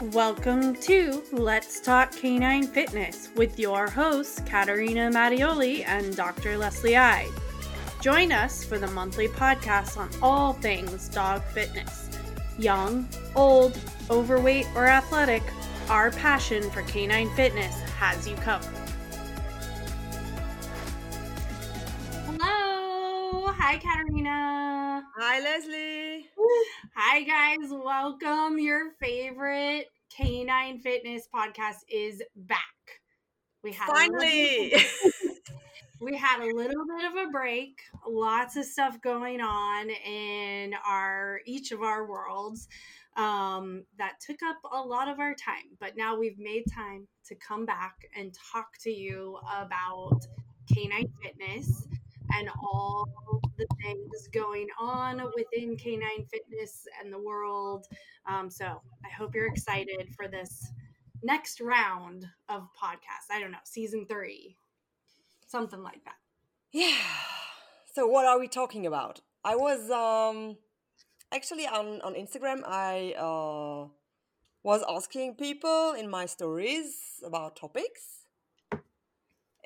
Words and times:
Welcome 0.00 0.76
to 0.82 1.24
Let's 1.32 1.80
Talk 1.80 2.12
Canine 2.12 2.68
Fitness 2.68 3.30
with 3.34 3.58
your 3.58 3.90
hosts, 3.90 4.40
Katerina 4.46 5.10
Mattioli 5.10 5.84
and 5.88 6.14
Dr. 6.14 6.56
Leslie 6.56 6.96
I. 6.96 7.28
Join 8.00 8.30
us 8.30 8.62
for 8.62 8.78
the 8.78 8.86
monthly 8.86 9.26
podcast 9.26 9.96
on 9.96 10.08
all 10.22 10.52
things 10.52 11.08
dog 11.08 11.42
fitness. 11.46 12.10
Young, 12.60 13.08
old, 13.34 13.76
overweight, 14.08 14.68
or 14.76 14.86
athletic, 14.86 15.42
our 15.88 16.12
passion 16.12 16.70
for 16.70 16.82
canine 16.82 17.30
fitness 17.34 17.74
has 17.98 18.28
you 18.28 18.36
covered. 18.36 18.72
Hello. 22.24 23.52
Hi, 23.52 23.78
Katerina. 23.78 25.02
Hi, 25.18 25.40
Leslie. 25.40 25.77
Hi, 27.18 27.24
guys. 27.24 27.70
Welcome. 27.72 28.60
Your 28.60 28.92
favorite 29.00 29.86
canine 30.16 30.78
fitness 30.78 31.26
podcast 31.34 31.78
is 31.90 32.22
back. 32.36 32.60
We 33.64 33.72
had 33.72 33.88
finally. 33.88 34.72
we 36.00 36.16
had 36.16 36.40
a 36.40 36.54
little 36.54 36.84
bit 36.86 37.04
of 37.10 37.16
a 37.16 37.28
break. 37.32 37.80
Lots 38.06 38.54
of 38.54 38.66
stuff 38.66 39.00
going 39.02 39.40
on 39.40 39.90
in 39.90 40.74
our 40.88 41.40
each 41.44 41.72
of 41.72 41.82
our 41.82 42.08
worlds 42.08 42.68
um, 43.16 43.82
that 43.98 44.20
took 44.24 44.40
up 44.44 44.58
a 44.72 44.80
lot 44.80 45.08
of 45.08 45.18
our 45.18 45.34
time. 45.34 45.76
But 45.80 45.96
now 45.96 46.16
we've 46.16 46.38
made 46.38 46.66
time 46.72 47.08
to 47.26 47.34
come 47.34 47.66
back 47.66 47.96
and 48.16 48.32
talk 48.52 48.68
to 48.82 48.90
you 48.90 49.38
about 49.56 50.20
canine 50.72 51.12
fitness 51.20 51.87
and 52.36 52.48
all 52.62 53.08
the 53.56 53.66
things 53.82 54.28
going 54.32 54.68
on 54.80 55.22
within 55.36 55.76
canine 55.76 56.26
fitness 56.30 56.86
and 57.00 57.12
the 57.12 57.18
world. 57.18 57.86
Um, 58.26 58.50
so 58.50 58.64
I 59.04 59.08
hope 59.16 59.34
you're 59.34 59.46
excited 59.46 60.08
for 60.16 60.28
this 60.28 60.70
next 61.22 61.60
round 61.60 62.26
of 62.48 62.68
podcasts. 62.80 63.30
I 63.30 63.40
don't 63.40 63.50
know, 63.50 63.58
season 63.64 64.06
three, 64.08 64.56
something 65.46 65.82
like 65.82 66.04
that. 66.04 66.16
Yeah. 66.72 66.96
So 67.94 68.06
what 68.06 68.26
are 68.26 68.38
we 68.38 68.48
talking 68.48 68.86
about? 68.86 69.20
I 69.44 69.56
was 69.56 69.90
um 69.90 70.56
actually 71.32 71.66
on 71.66 72.00
on 72.02 72.14
Instagram. 72.14 72.62
I 72.64 73.14
uh 73.18 73.88
was 74.62 74.84
asking 74.88 75.34
people 75.34 75.94
in 75.98 76.10
my 76.10 76.26
stories 76.26 77.22
about 77.24 77.56
topics 77.56 78.17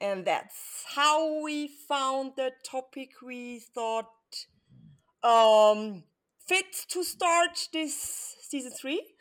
and 0.03 0.25
that's 0.25 0.85
how 0.97 1.41
we 1.43 1.69
found 1.69 2.33
the 2.37 2.51
topic 2.65 3.11
we 3.25 3.61
thought 3.61 4.09
um, 5.23 6.03
fit 6.45 6.75
to 6.89 7.05
start 7.05 7.69
this 7.73 8.37
season 8.43 8.73
three. 8.73 9.03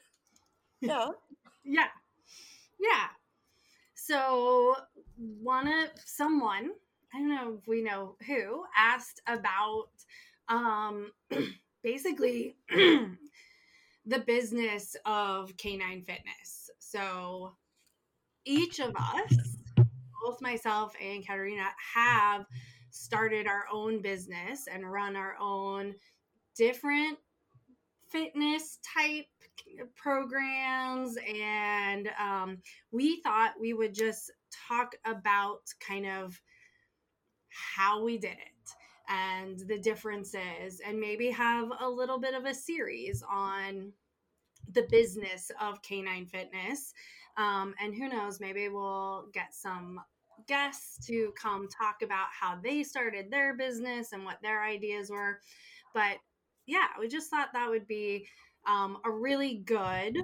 Yeah. 0.84 1.10
yeah. 1.64 1.90
Yeah. 2.80 3.08
So 3.94 4.76
one 5.16 5.68
of 5.68 5.90
someone, 6.04 6.72
I 7.14 7.20
don't 7.20 7.30
know 7.30 7.58
if 7.60 7.68
we 7.68 7.84
know 7.84 8.16
who, 8.26 8.64
asked 8.76 9.22
about 9.28 9.90
um 10.50 11.12
basically 11.84 12.56
the 12.72 14.20
business 14.26 14.96
of 15.06 15.56
canine 15.58 16.02
fitness. 16.02 16.72
So 16.80 17.54
each 18.44 18.80
of 18.80 18.96
us 18.96 19.61
both 20.24 20.42
myself 20.42 20.94
and 21.02 21.26
Katerina 21.26 21.68
have 21.96 22.46
started 22.92 23.48
our 23.48 23.66
own 23.72 24.02
business 24.02 24.68
and 24.72 24.92
run 24.92 25.16
our 25.16 25.36
own 25.40 25.94
different 26.56 27.18
fitness 28.10 28.80
type 28.96 29.26
programs. 29.96 31.18
And 31.34 32.10
um, 32.20 32.58
we 32.92 33.22
thought 33.22 33.54
we 33.60 33.74
would 33.74 33.94
just 33.94 34.32
talk 34.68 34.96
about 35.06 35.62
kind 35.86 36.06
of 36.06 36.40
how 37.50 38.04
we 38.04 38.18
did 38.18 38.32
it 38.32 38.76
and 39.08 39.60
the 39.68 39.78
differences 39.78 40.82
and 40.86 41.00
maybe 41.00 41.30
have 41.30 41.70
a 41.80 41.90
little 41.90 42.20
bit 42.20 42.34
of 42.34 42.46
a 42.46 42.54
series 42.54 43.24
on 43.30 43.92
the 44.74 44.88
business 44.90 45.52
of 45.60 45.82
canine 45.82 46.26
fitness. 46.26 46.94
Um, 47.38 47.74
and 47.82 47.96
who 47.96 48.10
knows 48.10 48.40
maybe 48.40 48.70
we'll 48.70 49.28
get 49.34 49.54
some 49.54 50.02
guests 50.48 51.06
to 51.08 51.34
come 51.42 51.68
talk 51.68 52.02
about 52.04 52.28
how 52.38 52.58
they 52.64 52.84
started 52.84 53.30
their 53.30 53.56
business 53.56 54.14
and 54.14 54.26
what 54.26 54.38
their 54.42 54.64
ideas 54.64 55.10
were. 55.10 55.40
But 55.94 56.18
yeah, 56.66 56.88
we 57.00 57.08
just 57.08 57.30
thought 57.30 57.50
that 57.54 57.70
would 57.70 57.88
be 57.88 58.28
um, 58.68 58.98
a 59.06 59.12
really 59.12 59.64
good 59.66 60.18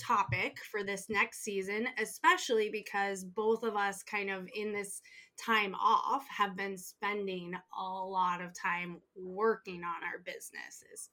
topic 0.00 0.58
for 0.70 0.82
this 0.82 1.08
next 1.08 1.42
season, 1.42 1.86
especially 1.98 2.70
because 2.70 3.24
both 3.24 3.62
of 3.62 3.76
us, 3.76 4.02
kind 4.02 4.30
of 4.30 4.48
in 4.54 4.72
this 4.72 5.02
time 5.38 5.74
off, 5.74 6.26
have 6.28 6.56
been 6.56 6.76
spending 6.76 7.54
a 7.78 7.84
lot 7.84 8.40
of 8.40 8.52
time 8.54 9.00
working 9.14 9.82
on 9.84 10.02
our 10.02 10.20
businesses. 10.24 11.10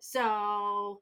So 0.00 1.00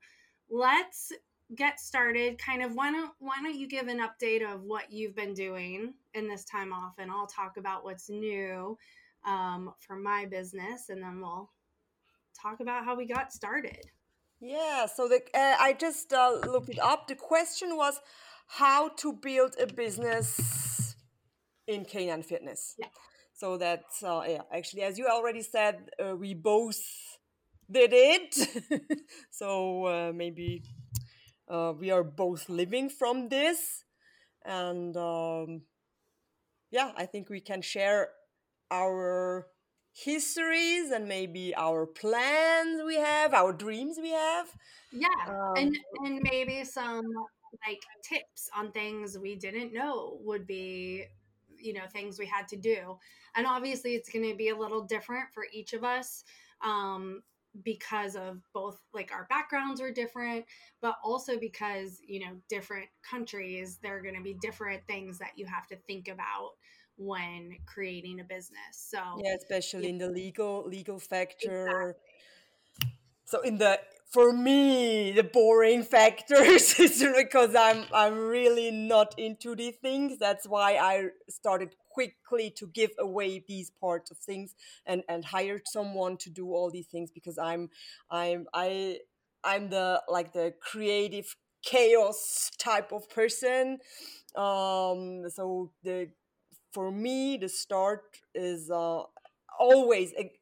let's 0.51 1.13
get 1.55 1.81
started, 1.81 2.39
kind 2.39 2.63
of 2.63 2.75
why 2.75 2.91
don't 2.91 3.13
why 3.19 3.37
don't 3.43 3.57
you 3.57 3.69
give 3.69 3.89
an 3.89 4.01
update 4.01 4.43
of 4.43 4.63
what 4.63 4.93
you've 4.93 5.15
been 5.15 5.35
doing 5.35 5.95
in 6.15 6.29
this 6.29 6.45
time 6.45 6.73
off, 6.73 6.95
and 6.99 7.11
I'll 7.11 7.27
talk 7.27 7.57
about 7.57 7.85
what's 7.85 8.09
new 8.09 8.77
um, 9.27 9.73
for 9.79 9.97
my 9.97 10.27
business, 10.27 10.89
and 10.89 11.03
then 11.03 11.21
we'll 11.21 11.51
talk 12.41 12.61
about 12.61 12.85
how 12.85 12.97
we 12.97 13.07
got 13.07 13.33
started. 13.33 13.85
Yeah, 14.41 14.87
so 14.87 15.09
the 15.09 15.21
uh, 15.35 15.57
I 15.61 15.77
just 15.79 16.13
uh, 16.13 16.39
looked 16.47 16.71
it 16.71 16.81
up. 16.81 17.07
The 17.09 17.15
question 17.15 17.77
was 17.77 18.01
how 18.49 18.89
to 18.89 19.13
build 19.13 19.55
a 19.61 19.67
business 19.67 20.97
in 21.67 21.85
canine 21.85 22.23
fitness. 22.23 22.75
Yeah. 22.79 22.87
So 23.35 23.57
that's 23.57 24.03
uh, 24.03 24.23
yeah. 24.27 24.43
Actually, 24.53 24.83
as 24.83 24.99
you 24.99 25.07
already 25.07 25.43
said, 25.43 25.91
uh, 26.03 26.17
we 26.17 26.35
both 26.35 26.81
did 27.71 27.91
it. 27.93 28.35
so 29.31 29.87
uh, 29.87 30.13
maybe 30.15 30.63
uh, 31.53 31.73
we 31.79 31.91
are 31.91 32.05
both 32.05 32.49
living 32.49 32.89
from 32.91 33.29
this. 33.29 33.85
And 34.45 34.97
um, 34.97 35.63
yeah 36.73 36.91
i 36.97 37.07
think 37.07 37.29
we 37.29 37.41
can 37.41 37.63
share 37.63 38.09
our 38.71 39.47
histories 39.93 40.91
and 40.91 41.07
maybe 41.07 41.55
our 41.55 41.87
plans 41.87 42.83
we 42.87 42.97
have 42.97 43.35
our 43.35 43.53
dreams 43.53 43.99
we 44.01 44.11
have. 44.11 44.49
Yeah 44.91 45.07
um, 45.29 45.55
and 45.57 45.79
and 46.05 46.21
maybe 46.23 46.65
some 46.65 47.05
like 47.67 47.83
tips 48.03 48.49
on 48.57 48.73
things 48.73 49.19
we 49.19 49.37
didn't 49.37 49.75
know 49.75 50.19
would 50.25 50.47
be 50.47 51.05
you 51.61 51.75
know 51.75 51.87
things 51.93 52.19
we 52.19 52.27
had 52.27 52.49
to 52.49 52.57
do. 52.57 52.99
And 53.37 53.47
obviously 53.47 53.95
it's 53.95 54.09
going 54.11 54.29
to 54.29 54.37
be 54.37 54.49
a 54.49 54.57
little 54.57 54.83
different 54.83 55.27
for 55.33 55.45
each 55.53 55.75
of 55.75 55.85
us. 55.85 56.25
Um 56.65 57.23
because 57.65 58.17
of 58.17 58.39
both 58.55 58.81
like 58.95 59.13
our 59.13 59.27
backgrounds 59.29 59.81
are 59.81 59.93
different 59.93 60.45
but 60.81 60.97
also 61.05 61.39
because 61.39 61.99
you 62.07 62.19
know 62.21 62.33
different 62.49 62.87
countries 63.09 63.79
there 63.83 63.97
are 63.97 64.03
going 64.03 64.15
to 64.15 64.23
be 64.23 64.35
different 64.41 64.83
things 64.87 65.19
that 65.19 65.33
you 65.37 65.45
have 65.45 65.67
to 65.67 65.77
think 65.87 66.09
about 66.09 66.53
when 66.97 67.57
creating 67.67 68.21
a 68.21 68.25
business. 68.25 68.73
So 68.73 68.99
yeah 69.23 69.35
especially 69.41 69.89
in 69.89 69.99
the 69.99 70.09
legal 70.09 70.65
legal 70.67 70.99
factor. 70.99 71.95
Exactly. 72.81 72.95
so 73.25 73.41
in 73.43 73.59
the 73.59 73.81
for 74.13 74.33
me 74.33 75.13
the 75.13 75.25
boring 75.25 75.83
factors 75.97 76.79
is 76.79 77.05
because 77.17 77.55
i'm 77.55 77.85
i'm 77.93 78.19
really 78.19 78.71
not 78.71 79.15
into 79.19 79.55
these 79.55 79.77
things. 79.77 80.19
That's 80.19 80.47
why 80.47 80.77
i 80.77 81.09
started 81.29 81.75
quickly 81.93 82.51
to 82.57 82.67
give 82.69 82.91
away 82.99 83.45
these 83.47 83.71
parts 83.81 84.11
of 84.11 84.19
things 84.19 84.55
and 84.87 85.03
and 85.09 85.25
hired 85.25 85.63
someone 85.67 86.17
to 86.19 86.31
do 86.31 86.53
all 86.53 86.71
these 86.71 86.87
things 86.87 87.11
because 87.11 87.39
i'm 87.39 87.69
i'm 88.11 88.47
i 88.55 88.99
i'm 89.45 89.69
the 89.71 90.01
like 90.09 90.33
the 90.33 90.53
creative 90.61 91.37
chaos 91.65 92.51
type 92.59 92.91
of 92.93 93.09
person. 93.09 93.79
Um 94.37 95.29
so 95.29 95.71
the 95.85 96.09
for 96.73 96.91
me 96.91 97.37
the 97.37 97.49
start 97.49 98.03
is 98.35 98.71
uh 98.71 99.03
always 99.59 100.13
it 100.13 100.33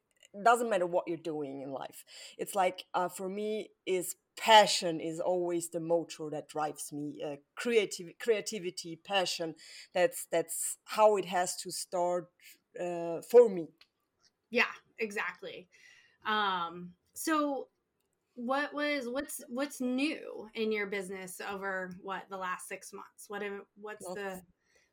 doesn't 0.43 0.69
matter 0.69 0.85
what 0.85 1.07
you're 1.07 1.17
doing 1.17 1.61
in 1.61 1.71
life. 1.71 2.03
It's 2.37 2.55
like 2.55 2.85
uh, 2.93 3.09
for 3.09 3.29
me 3.29 3.69
is 3.85 4.15
passion 4.37 4.99
is 4.99 5.19
always 5.19 5.69
the 5.69 5.79
motor 5.79 6.29
that 6.31 6.47
drives 6.47 6.91
me 6.93 7.21
uh, 7.25 7.35
creative 7.55 8.07
creativity 8.19 8.99
passion 9.05 9.53
that's 9.93 10.25
that's 10.31 10.77
how 10.85 11.17
it 11.17 11.25
has 11.25 11.55
to 11.57 11.71
start 11.71 12.27
uh, 12.79 13.21
for 13.29 13.49
me. 13.49 13.67
Yeah 14.49 14.71
exactly. 14.99 15.67
Um 16.25 16.91
so 17.13 17.67
what 18.35 18.73
was 18.73 19.07
what's 19.09 19.41
what's 19.49 19.81
new 19.81 20.49
in 20.55 20.71
your 20.71 20.87
business 20.87 21.41
over 21.51 21.91
what 22.01 22.23
the 22.29 22.37
last 22.37 22.67
six 22.69 22.93
months? 22.93 23.25
What 23.27 23.41
have, 23.41 23.61
what's 23.75 24.05
the 24.05 24.41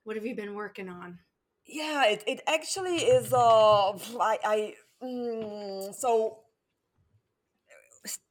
what 0.03 0.17
have 0.17 0.27
you 0.27 0.35
been 0.35 0.55
working 0.55 0.89
on? 0.89 1.19
Yeah 1.65 2.07
it, 2.07 2.25
it 2.27 2.41
actually 2.49 2.97
is 2.97 3.33
uh 3.33 3.93
i 4.21 4.39
i 4.45 4.75
mm, 5.03 5.93
so 5.95 6.45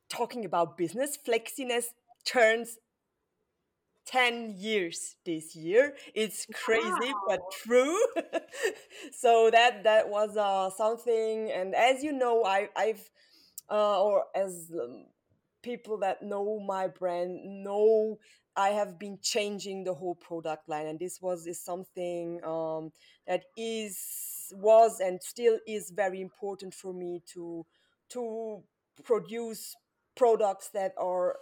talking 0.10 0.46
about 0.46 0.78
business, 0.78 1.18
flexiness 1.18 1.86
turns 2.26 2.78
10 4.06 4.56
years 4.58 5.16
this 5.26 5.56
year 5.56 5.94
it's 6.16 6.46
crazy 6.54 7.14
Wow. 7.14 7.22
but 7.28 7.52
true 7.52 7.98
so 9.12 9.50
that 9.52 9.84
that 9.84 10.10
was 10.10 10.38
uh, 10.38 10.70
something 10.72 11.52
and 11.52 11.76
as 11.76 12.04
you 12.04 12.14
know 12.14 12.44
i 12.46 12.70
i've 12.76 13.10
uh, 13.70 14.02
or 14.04 14.26
as 14.36 14.72
um, 14.82 15.06
people 15.64 15.98
that 16.00 16.24
know 16.24 16.60
my 16.60 16.88
brand 16.88 17.40
know 17.64 18.18
i 18.56 18.70
have 18.70 18.98
been 19.00 19.20
changing 19.22 19.84
the 19.84 19.94
whole 19.94 20.16
product 20.16 20.70
line 20.70 20.88
and 20.88 21.00
this 21.00 21.22
was 21.22 21.46
is 21.48 21.60
something 21.64 22.40
um, 22.46 22.92
that 23.28 23.44
is 23.58 23.98
was 24.56 25.00
and 25.00 25.22
still 25.22 25.60
is 25.68 25.92
very 25.92 26.22
important 26.22 26.74
for 26.74 26.94
me 26.94 27.22
to 27.34 27.66
to 28.10 28.64
produce 29.04 29.76
products 30.16 30.70
that 30.70 30.94
are 30.98 31.36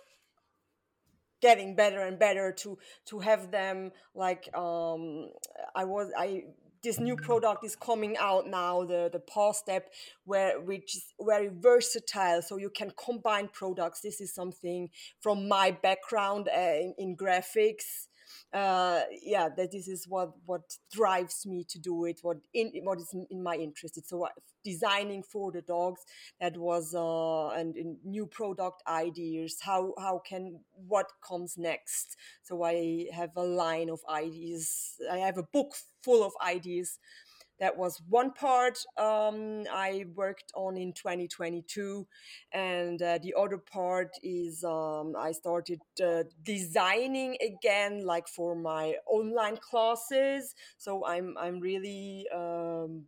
getting 1.41 1.75
better 1.75 2.01
and 2.01 2.17
better 2.17 2.51
to 2.51 2.77
to 3.05 3.19
have 3.19 3.51
them 3.51 3.91
like 4.13 4.49
um 4.55 5.29
i 5.75 5.83
was 5.83 6.11
i 6.17 6.43
this 6.85 6.99
new 6.99 7.15
product 7.15 7.65
is 7.65 7.75
coming 7.75 8.15
out 8.17 8.47
now 8.47 8.85
the 8.85 9.09
the 9.11 9.19
paw 9.19 9.51
step 9.51 9.89
where 10.23 10.61
which 10.61 10.95
is 10.95 11.13
very 11.19 11.49
versatile. 11.51 12.41
So 12.43 12.57
you 12.57 12.69
can 12.69 12.91
combine 12.95 13.49
products. 13.51 14.01
This 14.01 14.21
is 14.21 14.33
something 14.33 14.89
from 15.19 15.47
my 15.47 15.71
background 15.71 16.47
uh, 16.47 16.59
in, 16.59 16.93
in 16.97 17.17
graphics 17.17 18.07
uh 18.53 19.01
yeah 19.23 19.49
that 19.55 19.71
this 19.71 19.87
is 19.87 20.07
what 20.07 20.31
what 20.45 20.61
drives 20.91 21.45
me 21.45 21.65
to 21.67 21.79
do 21.79 22.05
it 22.05 22.19
what 22.21 22.37
in 22.53 22.71
what 22.83 22.99
is 22.99 23.13
in 23.29 23.43
my 23.43 23.55
interest. 23.55 23.97
It's 23.97 24.09
so 24.09 24.27
designing 24.63 25.21
for 25.23 25.51
the 25.51 25.61
dogs 25.61 26.01
that 26.39 26.57
was 26.57 26.93
uh 26.95 27.49
and 27.49 27.75
in 27.77 27.97
new 28.03 28.25
product 28.25 28.81
ideas. 28.87 29.57
How 29.61 29.93
how 29.97 30.19
can 30.27 30.59
what 30.87 31.11
comes 31.27 31.57
next? 31.57 32.15
So 32.43 32.63
i 32.63 33.07
have 33.13 33.31
a 33.35 33.43
line 33.43 33.89
of 33.89 33.99
ideas. 34.09 34.95
I 35.11 35.17
have 35.17 35.37
a 35.37 35.43
book 35.43 35.75
full 36.03 36.23
of 36.23 36.33
ideas 36.45 36.99
that 37.59 37.77
was 37.77 38.01
one 38.09 38.31
part 38.33 38.79
um, 38.97 39.63
I 39.71 40.05
worked 40.15 40.51
on 40.55 40.77
in 40.77 40.93
2022, 40.93 42.05
and 42.51 43.01
uh, 43.01 43.17
the 43.21 43.33
other 43.37 43.57
part 43.57 44.09
is 44.23 44.63
um, 44.63 45.13
I 45.17 45.31
started 45.31 45.79
uh, 46.03 46.23
designing 46.43 47.37
again, 47.41 48.05
like 48.05 48.27
for 48.27 48.55
my 48.55 48.95
online 49.07 49.57
classes. 49.57 50.53
So 50.77 51.05
I'm 51.05 51.37
I'm 51.37 51.59
really 51.59 52.27
um, 52.33 53.05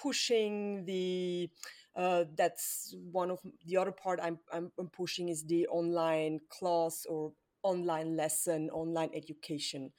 pushing 0.00 0.84
the. 0.84 1.50
Uh, 1.94 2.24
that's 2.36 2.94
one 3.10 3.30
of 3.30 3.38
the 3.66 3.76
other 3.76 3.92
part 3.92 4.18
I'm, 4.22 4.38
I'm 4.50 4.72
I'm 4.78 4.88
pushing 4.88 5.28
is 5.28 5.44
the 5.44 5.66
online 5.66 6.40
class 6.48 7.04
or 7.06 7.32
online 7.62 8.16
lesson, 8.16 8.70
online 8.70 9.10
education 9.14 9.92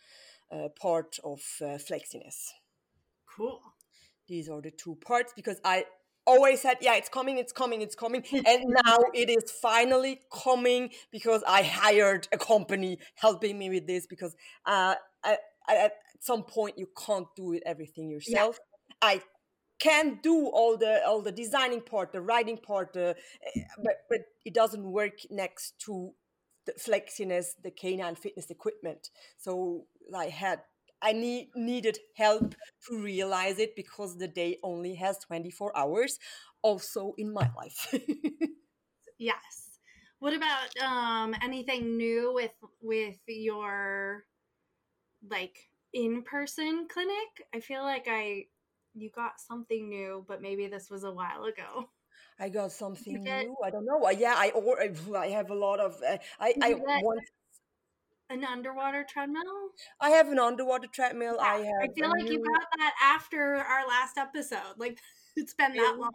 uh, 0.52 0.70
part 0.70 1.20
of 1.24 1.40
uh, 1.62 1.78
Flexiness 1.78 2.54
Cool. 3.26 3.73
These 4.34 4.50
are 4.50 4.62
the 4.62 4.72
two 4.72 4.96
parts 4.96 5.32
because 5.36 5.60
I 5.64 5.86
always 6.26 6.60
said, 6.62 6.78
yeah, 6.82 6.96
it's 6.96 7.12
coming, 7.18 7.38
it's 7.38 7.54
coming, 7.54 7.82
it's 7.82 7.96
coming. 7.96 8.24
And 8.52 8.62
now 8.84 8.98
it 9.14 9.30
is 9.30 9.52
finally 9.52 10.22
coming 10.44 10.90
because 11.12 11.44
I 11.48 11.62
hired 11.62 12.28
a 12.32 12.40
company 12.40 12.98
helping 13.16 13.60
me 13.60 13.70
with 13.70 13.86
this 13.86 14.08
because 14.08 14.34
uh, 14.66 14.96
I, 15.24 15.38
I, 15.68 15.76
at 15.88 15.94
some 16.20 16.44
point 16.44 16.80
you 16.80 16.88
can't 17.06 17.28
do 17.36 17.54
it 17.54 17.62
everything 17.74 18.10
yourself. 18.10 18.60
I 19.02 19.22
can 19.80 20.20
do 20.24 20.48
all 20.48 20.78
the 20.78 20.94
all 21.06 21.22
the 21.22 21.36
designing 21.44 21.82
part, 21.82 22.12
the 22.12 22.22
writing 22.22 22.58
part, 22.58 22.98
uh, 22.98 23.14
but 23.86 23.96
but 24.10 24.22
it 24.46 24.54
doesn't 24.62 24.86
work 25.00 25.18
next 25.30 25.78
to 25.86 26.14
the 26.66 26.74
flexiness, 26.86 27.48
the 27.62 27.72
canine 27.82 28.16
fitness 28.16 28.50
equipment. 28.50 29.10
So 29.38 29.86
I 30.24 30.28
had 30.30 30.60
I 31.04 31.14
need 31.14 31.50
needed 31.56 32.00
help 32.16 32.56
to 32.88 32.98
realize 32.98 33.60
it 33.60 33.76
because 33.76 34.18
the 34.18 34.28
day 34.28 34.58
only 34.64 34.96
has 34.96 35.20
24 35.20 35.78
hours 35.78 36.20
also 36.64 37.14
in 37.18 37.34
my 37.34 37.50
life. 37.58 37.94
Yes. 39.18 39.80
What 40.20 40.34
about 40.34 40.70
um 40.82 41.36
anything 41.42 41.98
new 41.98 42.34
with 42.34 42.54
with 42.82 43.20
your 43.28 44.26
like 45.30 45.70
in-person 45.94 46.88
clinic? 46.92 47.46
I 47.54 47.60
feel 47.60 47.84
like 47.84 48.08
I 48.10 48.46
you 48.96 49.10
got 49.10 49.40
something 49.40 49.90
new, 49.90 50.26
but 50.28 50.42
maybe 50.42 50.68
this 50.68 50.90
was 50.90 51.04
a 51.04 51.12
while 51.12 51.44
ago. 51.46 51.90
I 52.40 52.50
got 52.50 52.72
something 52.72 53.24
get- 53.24 53.46
new. 53.46 53.56
I 53.64 53.70
don't 53.70 53.86
know. 53.86 54.04
Uh, 54.06 54.12
Yeah, 54.12 54.36
I 54.38 54.50
or 54.52 54.80
I 55.18 55.28
have 55.30 55.50
a 55.52 55.56
lot 55.56 55.80
of 55.80 56.02
uh, 56.08 56.18
I 56.40 56.54
I 56.62 56.74
want 56.76 57.22
An 58.30 58.44
underwater 58.44 59.06
treadmill? 59.08 59.72
I 60.00 60.10
have 60.10 60.30
an 60.30 60.40
underwater 60.40 60.88
treadmill. 60.88 61.38
I 61.40 61.58
have 61.58 61.82
I 61.82 61.88
feel 61.94 62.10
like 62.10 62.30
you 62.30 62.44
got 62.44 62.66
that 62.78 62.94
after 63.02 63.56
our 63.56 63.88
last 63.88 64.18
episode. 64.18 64.78
Like 64.78 64.98
it's 65.36 65.54
been 65.54 65.74
that 65.74 65.96
long. 65.98 66.12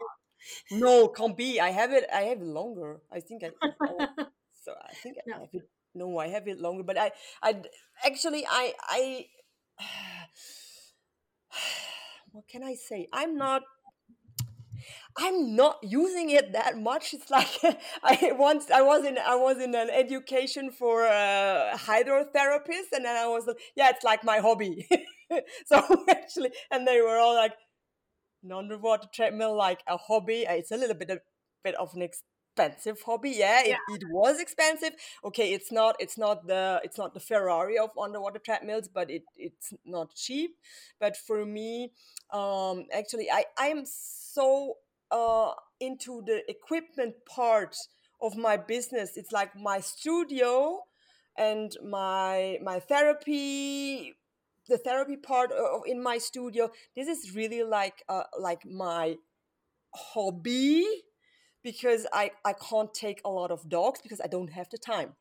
No, 0.70 1.08
can't 1.08 1.36
be. 1.36 1.60
I 1.60 1.70
have 1.70 1.92
it. 1.92 2.06
I 2.12 2.22
have 2.22 2.40
it 2.40 2.46
longer. 2.46 3.00
I 3.12 3.20
think 3.20 3.44
I. 3.44 3.50
oh, 3.62 4.06
so 4.64 4.72
I 4.80 4.94
think 4.94 5.16
I 5.18 5.30
No. 5.30 5.40
have 5.40 5.48
it. 5.52 5.68
No, 5.94 6.18
I 6.18 6.28
have 6.28 6.48
it 6.48 6.60
longer. 6.60 6.82
But 6.82 6.98
I, 6.98 7.10
I 7.42 7.62
actually, 8.04 8.46
I, 8.48 8.74
I. 8.82 9.26
What 12.32 12.46
can 12.46 12.62
I 12.62 12.74
say? 12.74 13.08
I'm 13.12 13.34
mm. 13.34 13.38
not. 13.38 13.62
I'm 15.16 15.56
not 15.56 15.78
using 15.82 16.30
it 16.30 16.52
that 16.52 16.78
much. 16.78 17.12
It's 17.14 17.30
like 17.30 17.48
I 18.02 18.32
once 18.32 18.70
I 18.70 18.82
was 18.82 19.04
in 19.04 19.18
I 19.18 19.34
was 19.34 19.58
in 19.58 19.74
an 19.74 19.90
education 19.90 20.70
for 20.70 21.04
a 21.04 21.72
hydrotherapist, 21.74 22.92
and 22.92 23.04
then 23.04 23.16
I 23.16 23.26
was 23.26 23.46
like, 23.46 23.58
yeah, 23.74 23.90
it's 23.90 24.04
like 24.04 24.24
my 24.24 24.38
hobby. 24.38 24.86
so 25.66 26.04
actually, 26.08 26.50
and 26.70 26.86
they 26.86 27.00
were 27.00 27.18
all 27.18 27.34
like, 27.34 27.54
an 28.42 28.52
underwater 28.52 29.08
treadmill 29.12 29.56
like 29.56 29.80
a 29.88 29.96
hobby. 29.96 30.46
It's 30.48 30.70
a 30.70 30.76
little 30.76 30.96
bit 30.96 31.10
a 31.10 31.20
bit 31.64 31.74
of 31.74 31.94
an 31.94 32.02
expensive 32.58 33.02
hobby. 33.02 33.30
Yeah, 33.30 33.62
it, 33.64 33.78
it 33.88 34.08
was 34.08 34.40
expensive. 34.40 34.92
Okay, 35.24 35.52
it's 35.52 35.70
not 35.70 35.96
it's 35.98 36.18
not 36.18 36.46
the 36.46 36.80
it's 36.84 36.98
not 36.98 37.14
the 37.14 37.20
Ferrari 37.20 37.78
of 37.78 37.90
underwater 38.00 38.38
treadmills, 38.38 38.88
but 38.88 39.10
it 39.10 39.22
it's 39.36 39.72
not 39.84 40.14
cheap. 40.14 40.56
But 40.98 41.16
for 41.16 41.44
me, 41.44 41.92
um, 42.32 42.86
actually, 42.92 43.30
I 43.30 43.44
I'm 43.56 43.84
so 43.86 44.74
uh 45.10 45.52
into 45.80 46.22
the 46.26 46.42
equipment 46.50 47.14
part 47.26 47.76
of 48.20 48.36
my 48.36 48.56
business. 48.56 49.16
It's 49.16 49.32
like 49.32 49.54
my 49.56 49.80
studio 49.80 50.84
and 51.36 51.72
my 51.84 52.58
my 52.62 52.80
therapy 52.80 54.14
the 54.68 54.76
therapy 54.76 55.16
part 55.16 55.50
of 55.52 55.82
in 55.86 56.02
my 56.02 56.18
studio 56.18 56.70
this 56.94 57.08
is 57.08 57.34
really 57.34 57.62
like 57.62 58.02
uh, 58.08 58.24
like 58.38 58.66
my 58.66 59.16
hobby 59.94 60.84
because 61.62 62.06
I, 62.12 62.32
I 62.44 62.52
can't 62.54 62.92
take 62.94 63.20
a 63.24 63.30
lot 63.30 63.50
of 63.50 63.68
dogs 63.68 64.00
because 64.02 64.20
I 64.20 64.26
don't 64.28 64.50
have 64.52 64.68
the 64.70 64.78
time. 64.78 65.14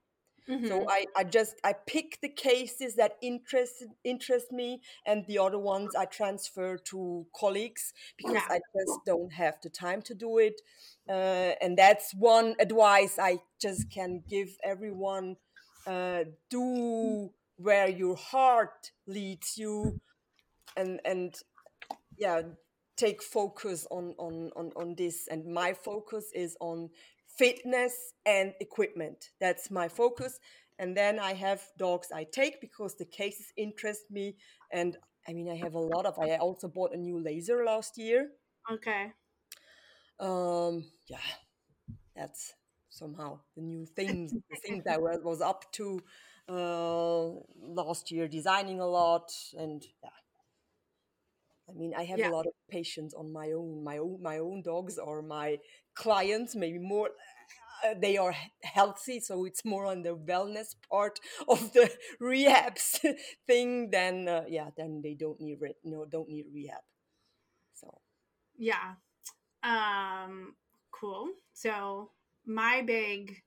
Mhm. 0.48 0.68
So 0.68 0.88
I, 0.90 1.06
I 1.16 1.24
just 1.24 1.56
I 1.64 1.74
pick 1.74 2.20
the 2.22 2.30
cases 2.30 2.96
that 2.96 3.14
interest 3.22 3.84
interest 4.04 4.52
me 4.52 4.82
and 5.06 5.26
the 5.26 5.40
other 5.40 5.60
ones 5.60 5.96
I 5.96 6.06
transfer 6.06 6.78
to 6.78 7.26
colleagues 7.36 7.94
because 8.18 8.44
Yeah. 8.44 8.50
I 8.50 8.60
just 8.78 9.06
don't 9.06 9.32
have 9.34 9.56
the 9.64 9.70
time 9.70 10.02
to 10.04 10.14
do 10.16 10.40
it. 10.40 10.62
Uh, 11.08 11.54
and 11.62 11.78
that's 11.78 12.14
one 12.14 12.56
advice 12.60 13.18
I 13.18 13.40
just 13.62 13.90
can 13.90 14.24
give 14.30 14.58
everyone. 14.64 15.38
Uh, 15.86 16.26
do 16.50 17.30
where 17.56 17.88
your 17.90 18.16
heart 18.18 18.92
leads 19.08 19.58
you 19.58 19.96
and 20.76 21.00
and 21.06 21.36
yeah 22.18 22.42
take 22.98 23.22
focus 23.24 23.88
on 23.92 24.16
on 24.18 24.52
on, 24.56 24.72
on 24.76 24.96
this 24.96 25.28
and 25.30 25.46
my 25.46 25.74
focus 25.74 26.32
is 26.34 26.58
on 26.60 26.90
fitness 27.28 28.14
and 28.26 28.54
equipment. 28.60 29.30
That's 29.40 29.70
my 29.72 29.88
focus. 29.88 30.40
And 30.80 30.96
then 30.98 31.20
i 31.20 31.34
have 31.34 31.62
dogs 31.78 32.10
i 32.14 32.24
take 32.24 32.62
because 32.62 32.96
the 32.96 33.06
cases 33.06 33.54
interest 33.58 34.04
me. 34.12 34.36
And 34.72 34.98
i 35.28 35.34
mean 35.34 35.50
i 35.50 35.56
have 35.56 35.76
a 35.76 35.80
lot 35.80 36.06
of 36.06 36.20
i 36.20 36.36
also 36.38 36.68
bought 36.68 36.94
a 36.94 36.98
new 36.98 37.20
laser 37.20 37.64
last 37.66 37.98
year. 37.98 38.30
Okay. 38.72 39.14
um 40.20 40.84
yeah 41.08 41.20
that's 42.16 42.54
somehow 42.90 43.40
the 43.56 43.62
new 43.62 43.86
things 43.86 44.34
the 44.50 44.56
things 44.58 44.84
i 44.90 44.98
was, 44.98 45.20
was 45.24 45.42
up 45.42 45.72
to 45.72 46.02
uh 46.50 47.28
last 47.60 48.12
year 48.12 48.28
designing 48.28 48.80
a 48.80 48.88
lot. 48.88 49.32
And 49.58 49.84
yeah 50.04 50.10
i 51.70 51.74
mean 51.74 51.94
i 51.98 52.04
have 52.04 52.20
Yeah. 52.20 52.30
a 52.30 52.34
lot 52.36 52.46
of 52.46 52.54
patients 52.70 53.14
on 53.14 53.32
my 53.32 53.52
own 53.52 53.84
my 53.84 53.98
own 53.98 54.20
my 54.22 54.38
own 54.40 54.62
dogs 54.62 54.98
or 54.98 55.22
my 55.22 55.58
clients 55.96 56.56
maybe 56.56 56.80
more 56.80 57.10
uh, 57.86 57.94
they 58.00 58.18
are 58.18 58.36
healthy 58.64 59.20
so 59.20 59.46
it's 59.46 59.64
more 59.66 59.86
on 59.86 60.04
the 60.04 60.16
wellness 60.16 60.76
part 60.90 61.20
of 61.48 61.74
the 61.74 61.90
rehabs 62.22 63.00
thing 63.48 63.90
than 63.92 64.28
uh, 64.28 64.44
yeah 64.48 64.70
then 64.78 65.02
they 65.04 65.14
don't 65.14 65.40
need 65.42 65.58
re- 65.62 65.76
no 65.84 66.06
don't 66.06 66.30
need 66.30 66.46
rehab 66.54 66.82
so 67.74 68.02
Yeah. 68.58 68.96
Um 69.64 70.56
cool. 70.92 71.30
So 71.54 72.12
my 72.46 72.82
big 72.82 73.38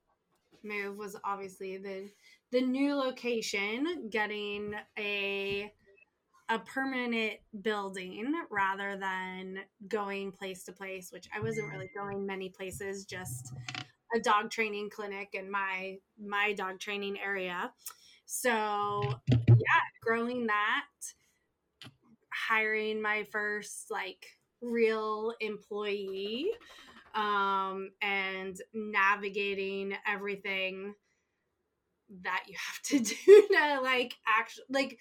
move 0.64 0.96
was 0.96 1.16
obviously 1.24 1.78
the 1.78 2.10
the 2.52 2.60
new 2.62 2.94
location, 2.94 4.08
getting 4.10 4.74
a 4.98 5.72
a 6.50 6.58
permanent 6.58 7.34
building 7.62 8.34
rather 8.50 8.96
than 8.96 9.60
going 9.86 10.32
place 10.32 10.64
to 10.64 10.72
place, 10.72 11.12
which 11.12 11.28
I 11.34 11.40
wasn't 11.40 11.72
really 11.72 11.88
going 11.96 12.26
many 12.26 12.48
places, 12.48 13.04
just 13.04 13.52
a 14.14 14.18
dog 14.18 14.50
training 14.50 14.90
clinic 14.90 15.28
in 15.32 15.48
my 15.48 15.98
my 16.20 16.52
dog 16.52 16.80
training 16.80 17.18
area. 17.24 17.72
So 18.26 19.02
yeah, 19.30 19.80
growing 20.02 20.48
that, 20.48 20.86
hiring 22.32 23.00
my 23.00 23.24
first 23.30 23.88
like 23.90 24.26
real 24.60 25.34
employee, 25.40 26.50
um, 27.14 27.90
and 28.02 28.60
navigating 28.74 29.94
everything 30.04 30.94
that 32.22 32.42
you 32.48 32.56
have 32.56 32.82
to 32.82 32.98
do 33.14 33.46
to 33.52 33.80
like 33.82 34.16
actually 34.28 34.64
like 34.68 34.98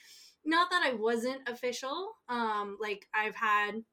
not 0.49 0.69
that 0.71 0.83
I 0.83 0.93
wasn't 0.93 1.47
official. 1.47 2.09
Um, 2.27 2.77
like 2.81 3.07
I've 3.13 3.35
had 3.35 3.83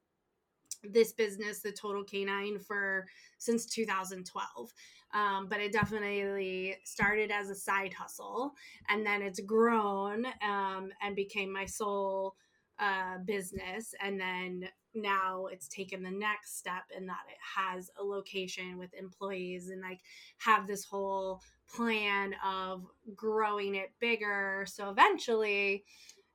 this 0.83 1.13
business, 1.13 1.61
the 1.61 1.71
Total 1.71 2.03
Canine, 2.03 2.59
for 2.59 3.05
since 3.37 3.65
2012. 3.67 4.73
Um, 5.13 5.47
but 5.47 5.61
it 5.61 5.71
definitely 5.71 6.75
started 6.83 7.31
as 7.31 7.49
a 7.49 7.55
side 7.55 7.93
hustle, 7.93 8.51
and 8.89 9.05
then 9.05 9.21
it's 9.21 9.39
grown 9.39 10.25
um, 10.43 10.91
and 11.01 11.15
became 11.15 11.51
my 11.51 11.65
sole 11.65 12.35
uh, 12.77 13.19
business, 13.25 13.95
and 14.03 14.19
then 14.19 14.67
now 14.93 15.45
it's 15.45 15.67
taken 15.67 16.03
the 16.03 16.11
next 16.11 16.57
step 16.57 16.83
in 16.95 17.05
that 17.05 17.23
it 17.29 17.37
has 17.55 17.89
a 17.99 18.03
location 18.03 18.77
with 18.77 18.93
employees 18.93 19.69
and 19.69 19.81
like 19.81 20.01
have 20.39 20.67
this 20.67 20.83
whole 20.83 21.41
plan 21.73 22.35
of 22.45 22.85
growing 23.15 23.75
it 23.75 23.91
bigger. 23.99 24.65
So 24.67 24.89
eventually, 24.89 25.85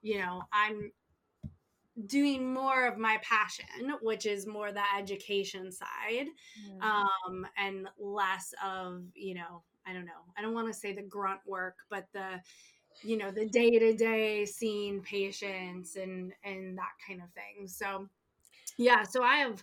you 0.02 0.18
know, 0.18 0.42
I'm 0.52 0.90
doing 2.06 2.52
more 2.52 2.86
of 2.86 2.98
my 2.98 3.18
passion, 3.22 3.94
which 4.00 4.26
is 4.26 4.46
more 4.46 4.72
the 4.72 4.82
education 4.98 5.70
side, 5.70 6.26
mm. 6.68 6.82
um, 6.82 7.46
and 7.56 7.88
less 7.98 8.52
of, 8.64 9.02
you 9.14 9.34
know, 9.34 9.62
I 9.86 9.92
don't 9.92 10.04
know, 10.04 10.12
I 10.36 10.42
don't 10.42 10.54
want 10.54 10.68
to 10.68 10.78
say 10.78 10.92
the 10.92 11.02
grunt 11.02 11.40
work, 11.46 11.76
but 11.90 12.06
the, 12.12 12.40
you 13.02 13.16
know, 13.16 13.30
the 13.30 13.46
day 13.46 13.78
to 13.78 13.94
day 13.94 14.44
seeing 14.44 15.02
patients 15.02 15.96
and 15.96 16.32
and 16.44 16.78
that 16.78 16.92
kind 17.06 17.20
of 17.20 17.30
thing. 17.30 17.66
So, 17.66 18.08
yeah, 18.78 19.02
so 19.02 19.22
I 19.22 19.36
have 19.36 19.62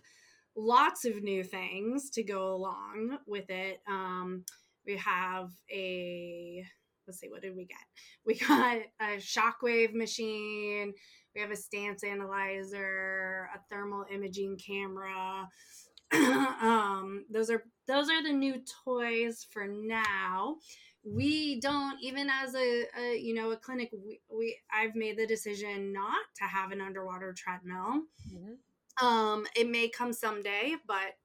lots 0.55 1.05
of 1.05 1.24
new 1.24 1.43
things 1.43 2.10
to 2.12 2.24
go 2.24 2.53
along 2.53 3.19
with 3.25 3.50
it. 3.50 3.81
Um, 3.88 4.43
we 4.86 4.98
have 4.98 5.51
a 5.72 6.65
let's 7.10 7.20
see, 7.20 7.30
what 7.30 7.42
did 7.42 7.56
we 7.56 7.66
get? 7.66 7.78
We 8.24 8.36
got 8.36 8.78
a 9.01 9.18
shockwave 9.18 9.94
machine. 9.94 10.94
We 11.34 11.42
have 11.42 11.50
a 11.50 11.56
stance 11.56 12.04
analyzer, 12.04 13.50
a 13.56 13.60
thermal 13.68 14.06
imaging 14.12 14.60
camera. 14.66 15.48
um, 16.13 17.25
those 17.32 17.50
are 17.50 17.63
those 17.88 18.10
are 18.10 18.22
the 18.22 18.32
new 18.32 18.62
toys 18.86 19.48
for 19.50 19.68
now. 19.68 20.58
We 21.04 21.60
don't 21.60 21.98
even 22.01 22.30
as 22.30 22.54
a, 22.54 22.86
a 23.00 23.18
you 23.18 23.34
know 23.34 23.51
a 23.51 23.58
clinic. 23.58 23.89
We, 23.92 24.20
we 24.32 24.58
I've 24.72 24.96
made 24.96 25.18
the 25.18 25.25
decision 25.25 25.92
not 25.92 26.25
to 26.38 26.44
have 26.44 26.72
an 26.72 26.82
underwater 26.82 27.34
treadmill. 27.34 28.04
Mm-hmm. 28.32 29.06
Um, 29.06 29.48
it 29.56 29.68
may 29.68 29.89
come 29.89 30.13
someday, 30.13 30.75
but 30.86 31.16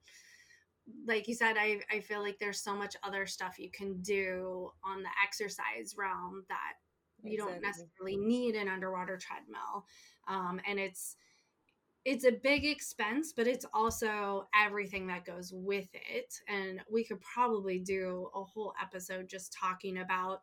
like 1.07 1.29
you 1.29 1.35
said, 1.35 1.57
I, 1.59 1.81
I 1.91 2.01
feel 2.01 2.21
like 2.21 2.39
there's 2.39 2.61
so 2.61 2.75
much 2.75 2.97
other 3.03 3.27
stuff 3.27 3.59
you 3.59 3.71
can 3.71 4.01
do 4.03 4.71
on 4.85 5.03
the 5.03 5.09
exercise 5.25 5.95
realm 5.97 6.45
that 6.49 6.75
you 7.23 7.35
exactly. 7.35 7.55
don't 7.55 7.63
necessarily 7.63 8.17
need 8.17 8.55
an 8.55 8.69
underwater 8.69 9.17
treadmill. 9.17 9.87
Um, 10.29 10.61
and 10.69 10.79
it's 10.79 11.17
it's 12.05 12.27
a 12.27 12.33
big 12.33 12.67
expense, 12.67 13.33
but 13.35 13.47
it's 13.47 13.65
also 13.73 14.47
everything 14.55 15.07
that 15.07 15.25
goes 15.25 15.53
with 15.55 15.89
it. 15.95 16.35
And 16.49 16.83
we 16.91 17.03
could 17.03 17.21
probably 17.23 17.79
do 17.79 18.29
a 18.35 18.45
whole 18.45 18.75
episode 18.83 19.27
just 19.27 19.55
talking 19.59 19.99
about 19.99 20.41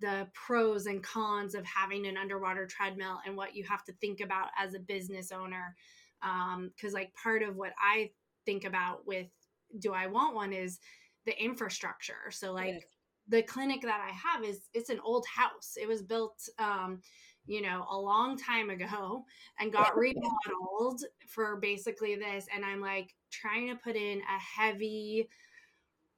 the 0.00 0.26
pros 0.32 0.86
and 0.86 1.02
cons 1.02 1.54
of 1.54 1.64
having 1.66 2.06
an 2.06 2.16
underwater 2.16 2.66
treadmill 2.66 3.20
and 3.26 3.36
what 3.36 3.54
you 3.54 3.64
have 3.64 3.84
to 3.84 3.92
think 4.00 4.20
about 4.20 4.48
as 4.58 4.72
a 4.72 4.78
business 4.78 5.30
owner. 5.30 5.76
Because, 6.22 6.94
um, 6.94 6.94
like, 6.94 7.12
part 7.22 7.42
of 7.42 7.56
what 7.56 7.74
I 7.78 8.10
think 8.46 8.64
about 8.64 9.06
with 9.06 9.28
do 9.78 9.92
I 9.92 10.06
want 10.06 10.34
one 10.34 10.52
is 10.52 10.78
the 11.26 11.40
infrastructure. 11.42 12.30
So 12.30 12.52
like 12.52 12.74
yes. 12.74 12.82
the 13.28 13.42
clinic 13.42 13.82
that 13.82 14.00
I 14.00 14.12
have 14.12 14.44
is 14.44 14.68
it's 14.74 14.90
an 14.90 15.00
old 15.04 15.24
house. 15.26 15.76
It 15.80 15.88
was 15.88 16.02
built 16.02 16.48
um, 16.58 17.00
you 17.46 17.60
know, 17.60 17.86
a 17.90 17.96
long 17.96 18.36
time 18.36 18.70
ago 18.70 19.24
and 19.58 19.72
got 19.72 19.96
remodeled 19.96 21.02
for 21.26 21.56
basically 21.56 22.16
this. 22.16 22.46
And 22.54 22.64
I'm 22.64 22.80
like 22.80 23.14
trying 23.30 23.68
to 23.68 23.76
put 23.76 23.96
in 23.96 24.20
a 24.20 24.62
heavy 24.62 25.28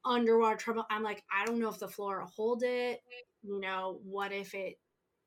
underwater 0.04 0.56
trouble. 0.56 0.86
I'm 0.90 1.02
like, 1.02 1.24
I 1.32 1.44
don't 1.44 1.58
know 1.58 1.68
if 1.68 1.78
the 1.78 1.88
floor 1.88 2.20
will 2.20 2.28
hold 2.28 2.62
it. 2.64 3.02
You 3.42 3.60
know, 3.60 4.00
what 4.04 4.32
if 4.32 4.54
it 4.54 4.78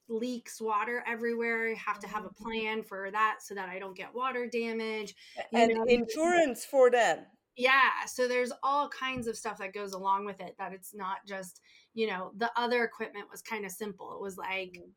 leaks 0.07 0.61
water 0.61 1.03
everywhere? 1.05 1.71
I 1.71 1.73
have 1.75 1.99
to 1.99 2.07
have 2.07 2.23
a 2.23 2.29
mm-hmm. 2.29 2.43
plan 2.43 2.83
for 2.83 3.11
that 3.11 3.37
so 3.41 3.53
that 3.55 3.69
I 3.69 3.79
don't 3.79 3.95
get 3.95 4.13
water 4.15 4.47
damage. 4.47 5.15
and 5.53 5.73
know? 5.73 5.83
insurance 5.83 6.63
for 6.63 6.89
that 6.91 7.31
yeah 7.59 8.05
so 8.07 8.27
there's 8.27 8.51
all 8.63 8.89
kinds 8.89 9.27
of 9.27 9.37
stuff 9.37 9.57
that 9.57 9.73
goes 9.73 9.93
along 9.93 10.25
with 10.25 10.39
it 10.39 10.55
that 10.57 10.73
it's 10.73 10.95
not 10.95 11.17
just 11.27 11.61
you 11.93 12.07
know 12.07 12.31
the 12.37 12.49
other 12.55 12.83
equipment 12.83 13.25
was 13.29 13.41
kind 13.41 13.65
of 13.65 13.71
simple 13.71 14.13
it 14.13 14.21
was 14.21 14.37
like 14.37 14.73
mm-hmm. 14.73 14.89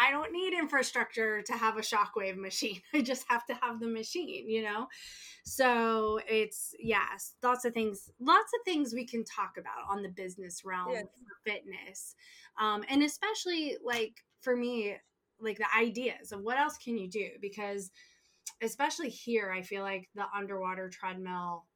I 0.00 0.10
don't 0.10 0.32
need 0.32 0.54
infrastructure 0.54 1.42
to 1.42 1.52
have 1.52 1.76
a 1.76 1.82
shockwave 1.82 2.38
machine. 2.38 2.80
I 2.94 3.02
just 3.02 3.26
have 3.28 3.44
to 3.46 3.54
have 3.60 3.80
the 3.80 3.86
machine, 3.86 4.48
you 4.48 4.62
know? 4.62 4.86
So 5.44 6.20
it's, 6.26 6.74
yes, 6.78 7.34
lots 7.42 7.66
of 7.66 7.74
things, 7.74 8.10
lots 8.18 8.50
of 8.54 8.64
things 8.64 8.94
we 8.94 9.06
can 9.06 9.24
talk 9.24 9.56
about 9.58 9.90
on 9.90 10.02
the 10.02 10.08
business 10.08 10.62
realm 10.64 10.92
yes. 10.92 11.02
for 11.02 11.50
fitness. 11.50 12.14
Um, 12.58 12.82
and 12.88 13.02
especially 13.02 13.76
like 13.84 14.14
for 14.40 14.56
me, 14.56 14.96
like 15.38 15.58
the 15.58 15.66
ideas 15.78 16.32
of 16.32 16.40
what 16.40 16.58
else 16.58 16.78
can 16.78 16.96
you 16.96 17.08
do? 17.08 17.28
Because 17.40 17.90
especially 18.62 19.10
here, 19.10 19.52
I 19.52 19.60
feel 19.60 19.82
like 19.82 20.08
the 20.14 20.24
underwater 20.34 20.88
treadmill 20.88 21.66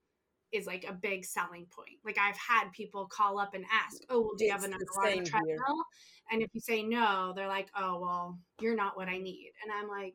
is 0.54 0.66
like 0.66 0.84
a 0.88 0.92
big 0.92 1.25
selling 1.25 1.66
point. 1.66 1.99
Like 2.04 2.18
I've 2.18 2.37
had 2.37 2.70
people 2.73 3.06
call 3.06 3.38
up 3.38 3.54
and 3.54 3.64
ask, 3.73 4.02
"Oh, 4.08 4.20
well, 4.20 4.34
do 4.37 4.44
you 4.44 4.52
it's 4.52 4.62
have 4.62 4.70
an 4.70 4.75
underwater 4.75 5.25
treadmill?" 5.25 5.56
Here. 5.56 6.32
And 6.32 6.42
if 6.42 6.50
you 6.54 6.61
say 6.61 6.82
no, 6.82 7.32
they're 7.34 7.49
like, 7.49 7.68
"Oh, 7.76 8.00
well, 8.00 8.38
you're 8.61 8.76
not 8.76 8.96
what 8.96 9.08
I 9.08 9.18
need." 9.18 9.52
And 9.62 9.73
I'm 9.73 9.88
like, 9.88 10.14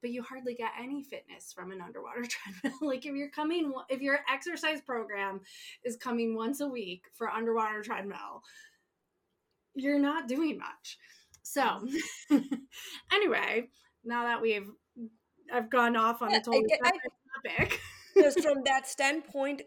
"But 0.00 0.10
you 0.10 0.22
hardly 0.22 0.54
get 0.54 0.72
any 0.78 1.02
fitness 1.02 1.52
from 1.52 1.72
an 1.72 1.80
underwater 1.80 2.22
treadmill. 2.62 2.78
like 2.82 3.06
if 3.06 3.14
you're 3.14 3.30
coming, 3.30 3.72
if 3.88 4.00
your 4.00 4.20
exercise 4.30 4.80
program 4.80 5.40
is 5.84 5.96
coming 5.96 6.34
once 6.34 6.60
a 6.60 6.68
week 6.68 7.04
for 7.14 7.30
underwater 7.30 7.82
treadmill, 7.82 8.42
you're 9.74 9.98
not 9.98 10.28
doing 10.28 10.58
much." 10.58 10.98
So, 11.42 11.86
anyway, 13.12 13.68
now 14.04 14.24
that 14.24 14.42
we've 14.42 14.68
I've 15.52 15.70
gone 15.70 15.96
off 15.96 16.22
on 16.22 16.32
a 16.32 16.40
totally 16.40 16.66
I, 16.84 16.88
I, 16.88 17.58
topic 17.58 17.80
because 18.14 18.34
from 18.34 18.62
that 18.64 18.86
standpoint 18.86 19.62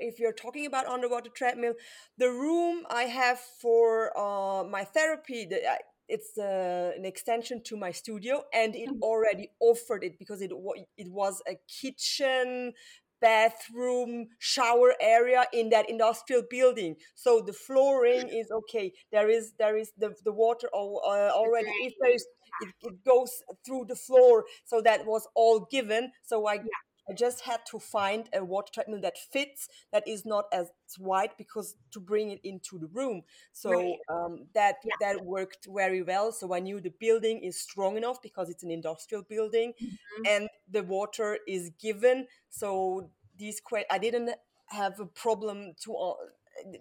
if 0.00 0.18
you're 0.18 0.32
talking 0.32 0.66
about 0.66 0.86
underwater 0.86 1.30
treadmill 1.30 1.74
the 2.18 2.28
room 2.28 2.84
i 2.90 3.04
have 3.04 3.38
for 3.60 4.16
uh, 4.18 4.64
my 4.64 4.84
therapy 4.84 5.44
the, 5.44 5.60
it's 6.08 6.38
uh, 6.38 6.92
an 6.96 7.04
extension 7.04 7.62
to 7.64 7.76
my 7.76 7.90
studio 7.90 8.44
and 8.54 8.74
it 8.76 8.88
mm-hmm. 8.88 9.02
already 9.02 9.50
offered 9.60 10.04
it 10.04 10.18
because 10.18 10.40
it, 10.40 10.52
it 10.96 11.10
was 11.10 11.42
a 11.48 11.56
kitchen 11.68 12.72
bathroom 13.20 14.28
shower 14.38 14.94
area 15.00 15.44
in 15.52 15.70
that 15.70 15.88
industrial 15.88 16.42
building. 16.48 16.96
So 17.14 17.42
the 17.44 17.52
flooring 17.52 18.28
is 18.28 18.50
okay. 18.50 18.92
There 19.10 19.28
is 19.28 19.52
there 19.58 19.76
is 19.76 19.92
the, 19.98 20.14
the 20.24 20.32
water 20.32 20.68
uh, 20.72 20.76
already 20.76 21.70
if 21.80 21.94
there's 22.00 22.24
it, 22.62 22.74
it, 22.82 23.04
goes 23.04 23.42
through 23.64 23.86
the 23.88 23.96
floor. 23.96 24.44
So 24.64 24.80
that 24.82 25.06
was 25.06 25.26
all 25.34 25.66
given. 25.70 26.12
So 26.22 26.46
i 26.46 26.54
yeah. 26.54 26.60
I 27.08 27.12
just 27.12 27.42
had 27.42 27.60
to 27.70 27.78
find 27.78 28.28
a 28.32 28.44
water 28.44 28.70
treadmill 28.72 29.00
that 29.02 29.16
fits, 29.16 29.68
that 29.92 30.06
is 30.06 30.26
not 30.26 30.46
as 30.52 30.70
wide 30.98 31.30
because 31.38 31.76
to 31.92 32.00
bring 32.00 32.30
it 32.30 32.40
into 32.42 32.78
the 32.78 32.88
room. 32.88 33.22
So 33.52 33.70
right. 33.70 33.94
um, 34.08 34.46
that 34.54 34.76
yeah. 34.84 34.94
that 35.00 35.24
worked 35.24 35.68
very 35.72 36.02
well. 36.02 36.32
So 36.32 36.54
I 36.54 36.60
knew 36.60 36.80
the 36.80 36.92
building 36.98 37.40
is 37.42 37.60
strong 37.60 37.96
enough 37.96 38.20
because 38.22 38.50
it's 38.50 38.62
an 38.64 38.70
industrial 38.70 39.22
building, 39.22 39.72
mm-hmm. 39.80 40.22
and 40.26 40.48
the 40.70 40.82
water 40.82 41.38
is 41.46 41.70
given. 41.80 42.26
So 42.50 43.10
these 43.38 43.60
que- 43.60 43.86
I 43.90 43.98
didn't 43.98 44.30
have 44.66 44.98
a 44.98 45.06
problem 45.06 45.74
to 45.84 45.92
all, 45.92 46.18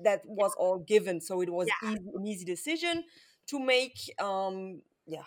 that 0.04 0.22
was 0.26 0.54
all 0.58 0.80
given. 0.80 1.22
So 1.22 1.42
it 1.42 1.50
was 1.50 1.68
yeah. 1.68 1.92
easy, 1.92 2.10
an 2.16 2.28
easy 2.28 2.46
decision 2.46 3.04
to 3.48 3.60
make. 3.60 3.98
Um, 4.20 4.82
yeah. 5.06 5.24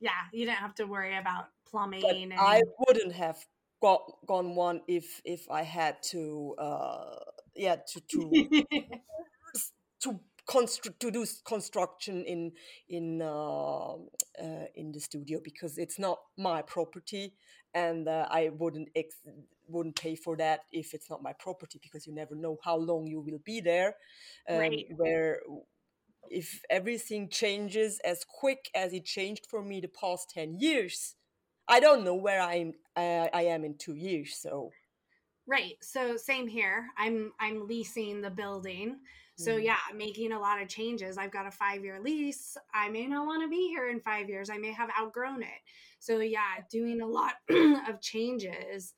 Yeah, 0.00 0.10
you 0.32 0.46
didn't 0.46 0.58
have 0.58 0.74
to 0.76 0.84
worry 0.84 1.16
about 1.16 1.46
plumbing. 1.70 2.04
And... 2.04 2.34
I 2.34 2.62
wouldn't 2.86 3.12
have 3.12 3.44
got 3.80 4.02
gone 4.26 4.54
one 4.54 4.80
if 4.88 5.20
if 5.24 5.50
I 5.50 5.62
had 5.62 6.02
to 6.10 6.54
uh 6.58 7.16
yeah 7.54 7.76
to 7.92 8.00
to 8.00 8.50
to 10.00 10.20
construct 10.46 11.00
to 11.00 11.10
do 11.10 11.26
construction 11.44 12.24
in 12.24 12.52
in 12.88 13.22
uh, 13.22 13.94
uh, 13.94 14.66
in 14.74 14.92
the 14.92 15.00
studio 15.00 15.40
because 15.42 15.78
it's 15.78 15.98
not 15.98 16.18
my 16.36 16.60
property 16.62 17.32
and 17.72 18.06
uh, 18.08 18.26
I 18.30 18.50
wouldn't 18.50 18.88
ex- 18.94 19.22
wouldn't 19.66 19.96
pay 19.96 20.14
for 20.16 20.36
that 20.36 20.60
if 20.72 20.92
it's 20.92 21.08
not 21.08 21.22
my 21.22 21.32
property 21.32 21.78
because 21.82 22.06
you 22.06 22.14
never 22.14 22.34
know 22.34 22.58
how 22.62 22.76
long 22.76 23.06
you 23.06 23.20
will 23.20 23.40
be 23.44 23.60
there 23.60 23.96
um, 24.50 24.58
Right. 24.58 24.86
where 24.88 25.40
if 26.30 26.62
everything 26.70 27.28
changes 27.28 28.00
as 28.04 28.24
quick 28.24 28.70
as 28.74 28.92
it 28.92 29.04
changed 29.04 29.46
for 29.50 29.62
me 29.62 29.80
the 29.80 29.88
past 29.88 30.30
10 30.30 30.54
years 30.58 31.14
I 31.68 31.80
don't 31.80 32.04
know 32.04 32.14
where 32.14 32.40
I'm 32.40 32.74
uh, 32.96 33.28
I 33.32 33.42
am 33.46 33.64
in 33.64 33.76
2 33.76 33.94
years 33.94 34.36
so 34.36 34.70
Right. 35.46 35.76
So 35.82 36.16
same 36.16 36.48
here. 36.48 36.88
I'm 36.96 37.32
I'm 37.38 37.66
leasing 37.66 38.22
the 38.22 38.30
building. 38.30 39.00
So 39.36 39.56
Mm. 39.56 39.58
yeah, 39.58 39.76
making 39.94 40.32
a 40.32 40.38
lot 40.40 40.62
of 40.62 40.68
changes. 40.68 41.18
I've 41.18 41.32
got 41.32 41.46
a 41.46 41.50
5-year 41.50 42.00
lease. 42.00 42.56
I 42.72 42.88
may 42.88 43.06
not 43.06 43.26
want 43.26 43.42
to 43.42 43.48
be 43.48 43.68
here 43.68 43.88
in 43.90 44.00
5 44.00 44.28
years. 44.30 44.48
I 44.48 44.56
may 44.56 44.72
have 44.72 44.90
outgrown 44.98 45.42
it. 45.42 45.60
So 45.98 46.20
yeah, 46.20 46.60
doing 46.70 47.02
a 47.02 47.06
lot 47.06 47.34
of 47.88 48.00
changes. 48.00 48.94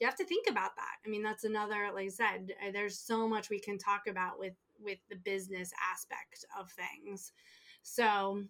You 0.00 0.06
have 0.08 0.16
to 0.16 0.24
think 0.24 0.48
about 0.48 0.76
that. 0.76 0.96
I 1.06 1.08
mean, 1.08 1.22
that's 1.22 1.44
another 1.44 1.90
like 1.94 2.06
I 2.06 2.08
said, 2.08 2.52
uh, 2.66 2.72
there's 2.72 2.98
so 2.98 3.28
much 3.28 3.50
we 3.50 3.60
can 3.60 3.78
talk 3.78 4.06
about 4.08 4.38
with 4.38 4.54
with 4.80 4.98
the 5.08 5.16
business 5.16 5.72
aspect 5.92 6.44
of 6.58 6.72
things. 6.72 7.32
So 7.82 8.44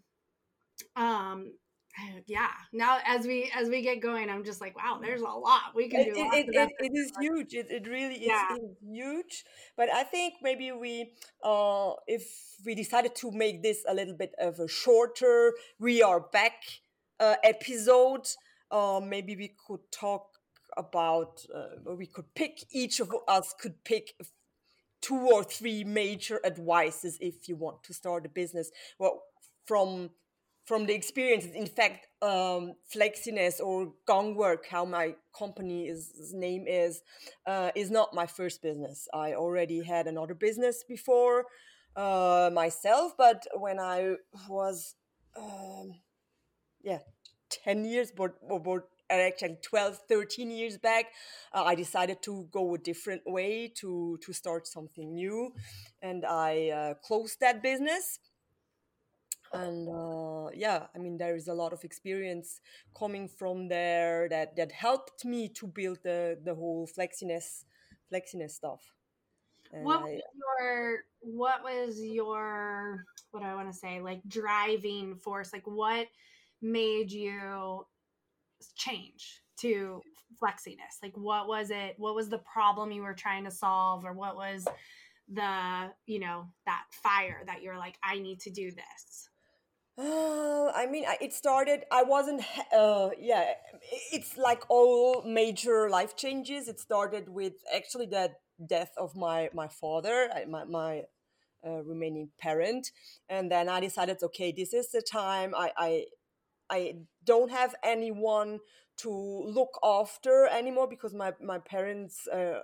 um 0.97 1.53
yeah 2.27 2.49
now 2.73 2.99
as 3.07 3.27
we 3.27 3.51
as 3.55 3.69
we 3.69 3.81
get 3.83 4.01
going 4.01 4.29
i'm 4.29 4.45
just 4.45 4.61
like 4.61 4.77
wow 4.77 4.99
there's 5.01 5.21
a 5.21 5.25
lot 5.25 5.75
we 5.75 5.89
can 5.89 6.05
do 6.05 6.13
it, 6.17 6.49
it, 6.49 6.55
it, 6.55 6.71
it 6.81 6.93
is 6.99 7.13
huge. 7.21 7.55
It, 7.55 7.67
it 7.71 7.89
really 7.89 8.17
is, 8.17 8.27
Yeah. 8.27 8.57
huge. 8.83 9.45
But 9.77 9.91
I 9.91 10.03
think 10.03 10.35
maybe 10.43 10.73
we, 10.73 11.13
uh, 11.43 11.93
if 12.07 12.25
we 12.65 12.75
decided 12.75 13.15
to 13.17 13.31
make 13.31 13.63
this 13.63 13.85
a 13.89 13.95
little 13.95 14.15
bit 14.15 14.35
of 14.39 14.59
a 14.59 14.69
shorter, 14.69 15.55
we 15.79 16.03
are 16.03 16.21
back 16.21 16.63
uh, 17.21 17.37
episode, 17.45 18.27
uh, 18.71 19.01
maybe 19.03 19.37
we 19.37 19.55
could 19.67 19.81
talk 19.93 20.27
about, 20.77 21.45
uh, 21.55 21.95
we 21.95 22.07
could 22.07 22.35
pick, 22.35 22.65
each 22.73 23.01
of 23.01 23.13
us 23.29 23.55
could 23.59 23.85
pick 23.85 24.15
two 25.01 25.29
or 25.29 25.45
three 25.45 25.85
major 25.85 26.41
advices 26.45 27.19
if 27.21 27.49
you 27.49 27.57
want 27.57 27.83
to 27.85 27.93
start 27.93 28.25
a 28.27 28.29
business. 28.29 28.71
Well, 28.99 29.23
from 29.67 30.11
from 30.65 30.87
the 30.87 30.95
experiences, 30.95 31.53
in 31.55 31.67
fact, 31.67 32.07
um, 32.23 32.75
Flexiness 32.95 33.61
or 33.61 33.93
gong 34.07 34.35
work, 34.35 34.67
how 34.71 34.85
my 34.85 35.15
company's 35.37 36.33
name 36.33 36.65
is, 36.67 37.03
uh, 37.47 37.71
is 37.75 37.91
not 37.91 38.15
my 38.15 38.27
first 38.27 38.63
business. 38.63 39.07
I 39.13 39.35
already 39.35 39.83
had 39.83 40.07
another 40.07 40.35
business 40.35 40.83
before 40.89 41.45
uh, 41.97 42.51
myself, 42.53 43.13
but 43.19 43.47
when 43.55 43.79
I 43.79 44.15
was, 44.49 44.95
um, 45.37 46.01
yeah, 46.83 47.01
10 47.51 47.85
years, 47.85 48.11
but, 48.11 48.35
or, 48.49 48.87
actually 49.11 49.59
12, 49.63 49.99
13 50.09 50.51
years 50.51 50.79
back, 50.79 51.07
uh, 51.53 51.63
I 51.65 51.75
decided 51.75 52.23
to 52.23 52.49
go 52.51 52.75
a 52.75 52.79
different 52.79 53.23
way 53.27 53.71
to, 53.77 54.19
to 54.25 54.33
start 54.33 54.67
something 54.67 55.15
new. 55.15 55.53
And 56.01 56.25
I 56.25 56.71
uh, 56.71 56.95
closed 56.95 57.41
that 57.41 57.63
business 57.63 58.19
and 59.55 59.89
uh, 59.89 60.49
yeah 60.55 60.87
i 60.95 60.99
mean 60.99 61.17
there 61.17 61.37
is 61.37 61.49
a 61.49 61.55
lot 61.55 61.73
of 61.73 61.85
experience 61.85 62.61
coming 62.99 63.29
from 63.29 63.69
there 63.69 64.29
that 64.29 64.57
that 64.57 64.73
helped 64.73 65.25
me 65.25 65.49
to 65.49 65.67
build 65.67 65.99
the 66.03 66.39
the 66.45 66.55
whole 66.55 66.87
flexiness 66.87 67.65
flexiness 68.15 68.51
stuff. 68.51 68.81
And 69.73 69.85
what 69.85 70.03
I, 70.03 70.21
your 70.37 70.99
what 71.21 71.65
was 71.65 72.01
your 72.01 73.05
what 73.31 73.41
do 73.41 73.47
i 73.47 73.55
want 73.55 73.73
to 73.73 73.77
say 73.77 74.01
like 74.01 74.21
driving 74.29 75.17
force? 75.17 75.53
Like 75.53 75.67
what 75.67 76.07
made 76.63 77.11
you 77.11 77.87
change 78.77 79.43
to 79.61 80.01
flexiness? 80.41 81.03
Like 81.03 81.17
what 81.17 81.49
was 81.49 81.71
it 81.71 81.95
what 81.99 82.15
was 82.15 82.29
the 82.29 82.39
problem 82.39 82.93
you 82.93 83.03
were 83.03 83.15
trying 83.15 83.45
to 83.45 83.51
solve? 83.51 84.05
Or 84.05 84.13
what 84.13 84.37
was 84.37 84.67
the 85.33 85.91
you 86.07 86.21
know 86.21 86.47
that 86.67 86.85
fire 86.91 87.43
that 87.47 87.63
you're 87.63 87.79
like 87.79 87.97
i 88.03 88.19
need 88.19 88.39
to 88.39 88.51
do 88.51 88.71
this 88.71 89.31
Uh, 89.97 90.73
I 90.75 90.87
mean, 90.91 91.05
I- 91.07 91.19
it 91.21 91.33
started. 91.33 91.85
I 91.91 92.03
wasn't. 92.03 92.43
Uh, 92.73 93.11
yeah, 93.19 93.55
it's 94.13 94.37
like 94.37 94.65
all 94.69 95.23
major 95.23 95.89
life 95.89 96.17
changes. 96.17 96.67
It 96.69 96.81
started 96.81 97.29
with 97.29 97.55
actually 97.73 98.07
the 98.07 98.33
death 98.67 98.93
of 98.97 99.15
my 99.15 99.51
my 99.55 99.69
father, 99.69 100.29
my 100.49 100.65
my 100.65 101.05
uh, 101.67 101.83
remaining 101.85 102.31
parent, 102.41 102.93
and 103.29 103.51
then 103.53 103.69
I 103.69 103.81
decided, 103.81 104.23
okay, 104.23 104.53
this 104.53 104.75
is 104.75 104.91
the 104.93 105.03
time. 105.03 105.55
I 105.57 105.73
I 105.79 106.07
I 106.71 106.97
don't 107.25 107.51
have 107.53 107.75
anyone 107.85 108.61
to 108.99 109.11
look 109.11 109.79
after 109.85 110.47
anymore 110.49 110.89
because 110.89 111.15
my 111.15 111.35
my 111.43 111.59
parents 111.59 112.29
uh, 112.29 112.61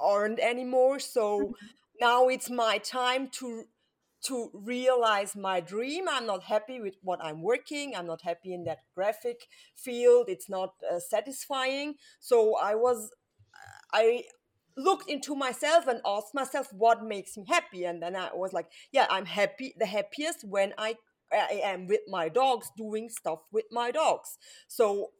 aren't 0.00 0.38
anymore. 0.40 0.98
So 0.98 1.52
now 2.00 2.28
it's 2.28 2.50
my 2.50 2.78
time 2.78 3.28
to 3.40 3.64
to 4.22 4.50
realize 4.52 5.34
my 5.34 5.60
dream. 5.60 6.04
I'm 6.08 6.26
not 6.26 6.44
happy 6.44 6.80
with 6.80 6.94
what 7.02 7.18
I'm 7.22 7.42
working. 7.42 7.94
I'm 7.96 8.06
not 8.06 8.22
happy 8.22 8.54
in 8.54 8.64
that 8.64 8.78
graphic 8.94 9.48
field. 9.76 10.26
It's 10.28 10.48
not 10.48 10.74
uh, 10.90 11.00
satisfying. 11.00 11.94
So 12.20 12.56
I 12.56 12.74
was, 12.74 13.10
I 13.92 14.24
looked 14.76 15.10
into 15.10 15.34
myself 15.34 15.86
and 15.86 16.00
asked 16.06 16.34
myself 16.34 16.68
what 16.72 17.04
makes 17.04 17.36
me 17.36 17.44
happy. 17.48 17.84
And 17.84 18.02
then 18.02 18.16
I 18.16 18.30
was 18.32 18.52
like, 18.52 18.66
yeah, 18.92 19.06
I'm 19.10 19.26
happy, 19.26 19.74
the 19.78 19.86
happiest 19.86 20.44
when 20.48 20.72
I, 20.78 20.96
I 21.32 21.60
am 21.64 21.86
with 21.88 22.02
my 22.08 22.28
dogs, 22.28 22.70
doing 22.76 23.08
stuff 23.08 23.40
with 23.50 23.64
my 23.70 23.90
dogs. 23.90 24.38
So 24.68 25.10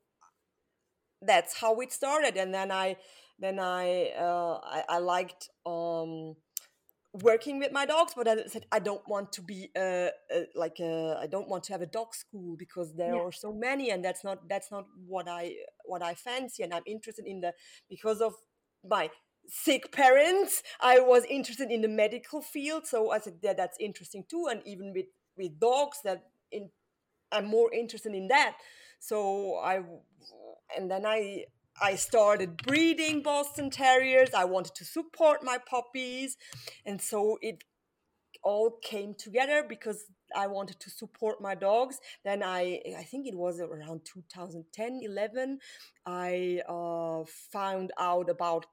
that's 1.20 1.58
how 1.60 1.80
it 1.80 1.92
started. 1.92 2.36
And 2.36 2.54
then 2.54 2.70
I, 2.70 2.96
then 3.38 3.58
I, 3.58 4.12
uh, 4.18 4.60
I, 4.62 4.84
I 4.88 4.98
liked, 4.98 5.48
um, 5.66 6.36
working 7.12 7.58
with 7.58 7.72
my 7.72 7.84
dogs 7.84 8.14
but 8.16 8.26
i 8.26 8.46
said 8.46 8.64
i 8.72 8.78
don't 8.78 9.06
want 9.06 9.30
to 9.32 9.42
be 9.42 9.70
uh, 9.76 9.80
uh 9.80 10.08
like 10.54 10.76
uh, 10.80 11.12
i 11.14 11.26
don't 11.26 11.48
want 11.48 11.62
to 11.62 11.72
have 11.72 11.82
a 11.82 11.86
dog 11.86 12.14
school 12.14 12.56
because 12.56 12.94
there 12.94 13.14
Yeah. 13.14 13.20
are 13.20 13.32
so 13.32 13.52
many 13.52 13.90
and 13.90 14.02
that's 14.02 14.24
not 14.24 14.48
that's 14.48 14.70
not 14.70 14.86
what 15.06 15.28
i 15.28 15.52
what 15.84 16.02
i 16.02 16.14
fancy 16.14 16.62
and 16.62 16.72
i'm 16.72 16.82
interested 16.86 17.26
in 17.26 17.40
the 17.42 17.52
because 17.90 18.22
of 18.22 18.34
my 18.88 19.10
sick 19.46 19.92
parents 19.92 20.62
i 20.80 20.98
was 21.00 21.24
interested 21.26 21.70
in 21.70 21.82
the 21.82 21.88
medical 21.88 22.40
field 22.40 22.86
so 22.86 23.10
i 23.10 23.18
said 23.18 23.34
yeah 23.42 23.52
that's 23.52 23.76
interesting 23.78 24.24
too 24.30 24.46
and 24.50 24.62
even 24.64 24.92
with 24.94 25.06
with 25.36 25.58
dogs 25.60 25.98
that 26.04 26.24
in 26.50 26.70
i'm 27.30 27.46
more 27.46 27.70
interested 27.74 28.14
in 28.14 28.28
that 28.28 28.56
so 29.00 29.56
i 29.56 29.82
and 30.76 30.90
then 30.90 31.04
i 31.04 31.44
I 31.80 31.96
started 31.96 32.56
breeding 32.62 33.22
Boston 33.22 33.70
Terriers. 33.70 34.30
I 34.34 34.44
wanted 34.44 34.74
to 34.76 34.84
support 34.84 35.42
my 35.42 35.58
puppies. 35.58 36.36
And 36.84 37.00
so 37.00 37.38
it 37.42 37.64
all 38.42 38.70
came 38.82 39.14
together 39.14 39.64
because 39.68 40.04
I 40.34 40.46
wanted 40.48 40.80
to 40.80 40.90
support 40.90 41.40
my 41.40 41.54
dogs. 41.54 41.98
Then 42.24 42.42
I, 42.42 42.80
I 42.98 43.02
think 43.04 43.26
it 43.26 43.36
was 43.36 43.60
around 43.60 44.04
2010, 44.04 45.00
11, 45.02 45.58
I 46.06 46.60
uh, 46.68 47.24
found 47.52 47.92
out 47.98 48.28
about 48.28 48.66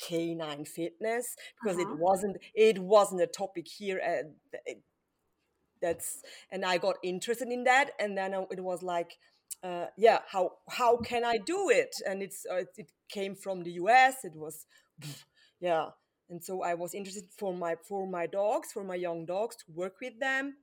canine 0.00 0.64
fitness 0.64 1.34
because 1.60 1.76
Uh-huh. 1.78 1.90
it 1.92 1.98
wasn't 1.98 2.36
it 2.54 2.78
wasn't 2.78 3.20
a 3.20 3.26
topic 3.26 3.66
here 3.66 3.98
at 3.98 4.26
it, 4.64 4.80
that's 5.80 6.22
and 6.50 6.64
I 6.64 6.78
got 6.78 6.96
interested 7.02 7.48
in 7.48 7.64
that 7.64 7.90
and 7.98 8.16
then 8.16 8.34
uh, 8.34 8.42
it 8.50 8.60
was 8.62 8.82
like 8.82 9.18
uh, 9.62 9.86
yeah 9.96 10.20
how 10.28 10.52
how 10.70 10.96
can 10.96 11.24
I 11.24 11.38
do 11.38 11.70
it? 11.70 11.94
And 12.06 12.22
it's 12.22 12.46
uh, 12.50 12.56
it, 12.56 12.68
it 12.76 12.90
came 13.08 13.34
from 13.34 13.62
the 13.62 13.72
US 13.72 14.24
it 14.24 14.34
was 14.34 14.66
yeah. 15.60 15.86
And 16.30 16.44
so 16.44 16.62
I 16.62 16.74
was 16.74 16.94
interested 16.94 17.24
for 17.36 17.54
my 17.54 17.76
for 17.88 18.06
my 18.06 18.26
dogs 18.26 18.72
for 18.72 18.84
my 18.84 18.94
young 18.94 19.26
dogs 19.26 19.56
to 19.56 19.64
work 19.72 19.94
with 20.00 20.20
them. 20.20 20.56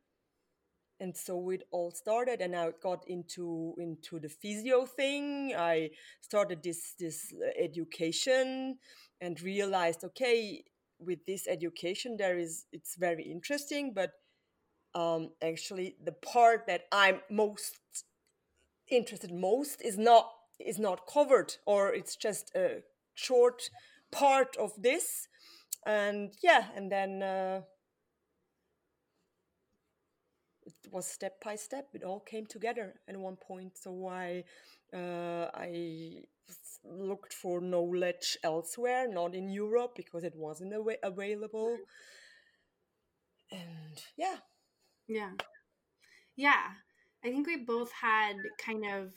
And 0.99 1.15
so 1.17 1.49
it 1.49 1.63
all 1.71 1.91
started 1.91 2.39
and 2.39 2.55
I 2.55 2.69
got 2.81 3.03
into 3.07 3.75
into 3.77 4.19
the 4.19 4.29
physio 4.29 4.85
thing. 4.85 5.53
I 5.57 5.89
started 6.21 6.63
this 6.63 6.93
this 6.99 7.33
uh, 7.33 7.49
education 7.61 8.77
and 9.19 9.41
realized 9.41 10.03
okay 10.03 10.63
with 10.99 11.25
this 11.25 11.47
education 11.47 12.15
there 12.17 12.37
is 12.37 12.65
it's 12.71 12.95
very 12.95 13.23
interesting 13.23 13.93
but 13.93 14.11
um, 14.93 15.31
actually 15.43 15.97
the 16.03 16.13
part 16.13 16.67
that 16.67 16.83
I'm 16.91 17.19
most 17.29 17.79
interested 18.89 19.31
most 19.33 19.81
is 19.81 19.97
not 19.97 20.31
is 20.59 20.79
not 20.79 21.07
covered 21.07 21.55
or 21.65 21.93
it's 21.93 22.15
just 22.15 22.51
a 22.55 22.81
short 23.15 23.69
part 24.11 24.55
of 24.57 24.71
this. 24.81 25.27
And 25.85 26.33
yeah 26.43 26.67
and 26.75 26.91
then 26.91 27.23
uh, 27.23 27.61
it 30.65 30.73
was 30.91 31.05
step 31.07 31.43
by 31.43 31.55
step. 31.55 31.87
It 31.93 32.03
all 32.03 32.19
came 32.19 32.45
together 32.45 32.95
at 33.07 33.17
one 33.17 33.35
point. 33.35 33.77
So 33.77 34.07
i 34.07 34.43
uh, 34.93 35.49
i 35.53 36.23
looked 36.83 37.33
for 37.33 37.59
knowledge 37.59 38.37
elsewhere 38.43 39.07
not 39.07 39.33
in 39.33 39.49
europe 39.49 39.93
because 39.95 40.23
it 40.23 40.35
wasn't 40.35 40.73
awa- 40.73 41.01
available. 41.03 41.77
And 43.51 44.03
yeah. 44.17 44.37
Yeah. 45.07 45.31
Yeah 46.35 46.75
i 47.25 47.29
think 47.29 47.47
we 47.47 47.57
both 47.57 47.91
had 47.91 48.35
kind 48.63 48.85
of 48.85 49.11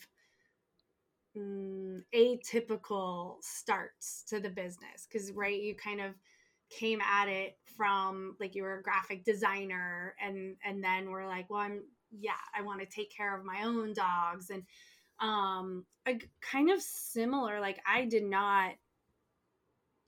mm, 1.37 2.01
atypical 2.15 3.37
starts 3.43 4.25
to 4.29 4.41
the 4.41 4.51
business 4.51 5.07
because 5.11 5.33
right 5.33 5.61
you 5.61 5.75
kind 5.75 6.01
of 6.01 6.15
came 6.71 7.01
at 7.01 7.29
it 7.29 7.57
from 7.77 8.37
like 8.41 8.55
you 8.55 8.63
were 8.63 8.79
a 8.79 8.83
graphic 8.83 9.25
designer 9.25 10.15
and 10.21 10.57
and 10.65 10.83
then 10.85 11.11
we're 11.11 11.27
like 11.27 11.49
well 11.49 11.61
i'm 11.61 11.83
yeah 12.11 12.33
i 12.57 12.63
want 12.63 12.81
to 12.81 12.87
take 12.87 13.15
care 13.15 13.37
of 13.37 13.45
my 13.45 13.63
own 13.65 13.93
dogs. 13.93 14.51
And 14.51 14.63
um 15.21 15.85
a, 16.07 16.19
kind 16.41 16.71
of 16.71 16.81
similar 16.81 17.61
like 17.61 17.81
i 17.87 18.05
did 18.05 18.25
not 18.25 18.73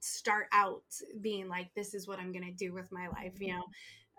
start 0.00 0.46
out 0.52 0.82
being 1.20 1.48
like 1.48 1.68
this 1.74 1.94
is 1.94 2.06
what 2.06 2.18
i'm 2.18 2.32
going 2.32 2.44
to 2.44 2.52
do 2.52 2.72
with 2.72 2.90
my 2.92 3.08
life 3.08 3.34
you 3.40 3.52
know? 3.52 3.64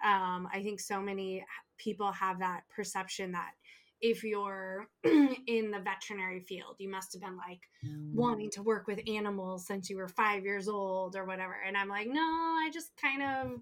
Um 0.04 0.48
i 0.54 0.62
think 0.62 0.80
so 0.80 1.02
many 1.02 1.44
people 1.82 2.12
have 2.12 2.40
that 2.40 2.62
perception 2.76 3.32
that 3.32 3.52
if 4.02 4.24
you're 4.24 4.88
in 5.04 5.72
the 5.72 5.80
veterinary 5.80 6.40
field 6.40 6.76
you 6.80 6.90
must 6.90 7.14
have 7.14 7.22
been 7.22 7.38
like 7.38 7.62
wanting 8.14 8.50
to 8.50 8.64
work 8.64 8.88
with 8.88 9.00
animals 9.08 9.66
since 9.66 9.90
you 9.90 9.98
were 9.98 10.08
5 10.08 10.44
years 10.44 10.68
old 10.68 11.16
or 11.16 11.26
whatever. 11.26 11.56
And 11.66 11.78
i'm 11.78 11.90
like 11.90 12.08
no 12.08 12.22
i 12.22 12.70
just 12.74 12.92
kind 13.00 13.22
of 13.24 13.62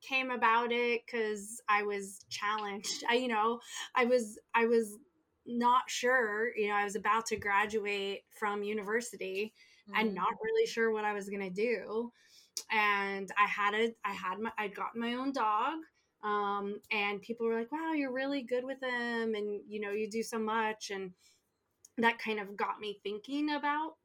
came 0.00 0.30
about 0.30 0.72
it 0.72 1.06
cuz 1.06 1.60
i 1.68 1.82
was 1.82 2.24
challenged. 2.28 3.04
I 3.08 3.14
you 3.14 3.28
know 3.28 3.60
i 3.94 4.04
was 4.04 4.38
i 4.54 4.66
was 4.66 4.98
not 5.44 5.90
sure 5.90 6.56
you 6.56 6.68
know 6.68 6.74
i 6.74 6.84
was 6.84 6.94
about 6.96 7.26
to 7.26 7.36
graduate 7.36 8.22
from 8.38 8.62
university 8.62 9.52
mm-hmm. 9.88 10.00
and 10.00 10.14
not 10.14 10.34
really 10.42 10.66
sure 10.66 10.92
what 10.92 11.04
i 11.04 11.12
was 11.12 11.28
going 11.28 11.42
to 11.42 11.50
do. 11.50 12.12
And 12.70 13.30
i 13.36 13.46
had 13.46 13.74
a 13.74 13.94
i 14.04 14.12
had 14.12 14.38
my 14.38 14.52
i'd 14.58 14.74
gotten 14.74 15.00
my 15.00 15.14
own 15.14 15.32
dog 15.32 15.78
um, 16.24 16.80
and 16.90 17.20
people 17.20 17.46
were 17.46 17.58
like 17.58 17.72
wow 17.72 17.92
you're 17.92 18.12
really 18.12 18.42
good 18.42 18.64
with 18.64 18.80
them 18.80 19.34
and 19.34 19.60
you 19.68 19.80
know 19.80 19.90
you 19.90 20.08
do 20.08 20.22
so 20.22 20.38
much. 20.38 20.90
And 20.90 21.12
that 21.98 22.18
kind 22.18 22.40
of 22.40 22.56
got 22.56 22.80
me 22.80 22.98
thinking 23.02 23.50
about 23.50 23.96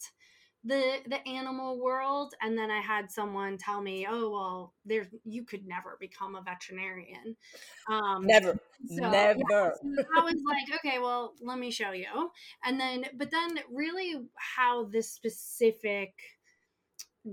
the 0.63 0.97
the 1.07 1.25
animal 1.27 1.79
world. 1.79 2.33
And 2.41 2.57
then 2.57 2.71
i 2.71 2.81
had 2.81 3.11
someone 3.11 3.57
tell 3.57 3.81
me 3.81 4.07
oh 4.09 4.29
well 4.29 4.73
there's 4.85 5.07
you 5.23 5.45
could 5.45 5.65
never 5.67 5.97
become 5.99 6.35
a 6.35 6.41
veterinarian. 6.41 7.35
Um 7.89 8.25
never 8.25 8.57
so, 8.87 9.09
never. 9.09 9.39
yeah, 9.49 9.69
so 9.81 10.03
i 10.17 10.21
was 10.21 10.35
like 10.45 10.79
okay 10.79 10.99
well 10.99 11.33
let 11.41 11.59
me 11.59 11.71
show 11.71 11.91
you. 11.91 12.31
And 12.65 12.79
then 12.79 13.05
but 13.17 13.31
then 13.31 13.59
really 13.71 14.15
how 14.35 14.85
this 14.85 15.11
specific 15.11 16.13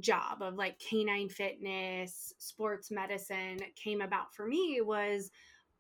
job 0.01 0.43
of 0.43 0.55
like 0.57 0.79
canine 0.79 1.29
fitness, 1.29 2.33
sports 2.39 2.91
medicine 2.91 3.59
came 3.77 4.01
about 4.01 4.35
for 4.35 4.47
me 4.47 4.81
was 4.83 5.31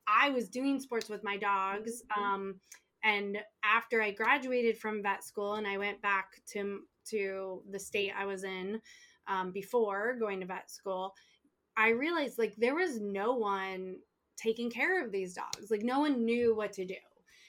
I 0.06 0.30
was 0.30 0.48
doing 0.48 0.80
sports 0.80 1.08
with 1.08 1.24
my 1.24 1.36
dogs. 1.36 2.02
Mm-hmm. 2.16 2.22
Um, 2.22 2.54
and 3.02 3.38
after 3.62 4.02
I 4.02 4.12
graduated 4.12 4.78
from 4.78 5.02
vet 5.02 5.24
school 5.24 5.54
and 5.54 5.66
I 5.66 5.78
went 5.78 6.00
back 6.02 6.30
to 6.52 6.80
to 7.10 7.62
the 7.70 7.78
state 7.78 8.12
I 8.18 8.24
was 8.24 8.44
in 8.44 8.80
um, 9.26 9.52
before 9.52 10.16
going 10.18 10.40
to 10.40 10.46
vet 10.46 10.70
school, 10.70 11.14
I 11.76 11.90
realized 11.90 12.38
like 12.38 12.54
there 12.56 12.74
was 12.74 13.00
no 13.00 13.34
one 13.34 13.96
taking 14.36 14.70
care 14.70 15.04
of 15.04 15.12
these 15.12 15.34
dogs. 15.34 15.70
Like 15.70 15.82
no 15.82 16.00
one 16.00 16.24
knew 16.24 16.54
what 16.54 16.72
to 16.74 16.84
do. 16.84 16.94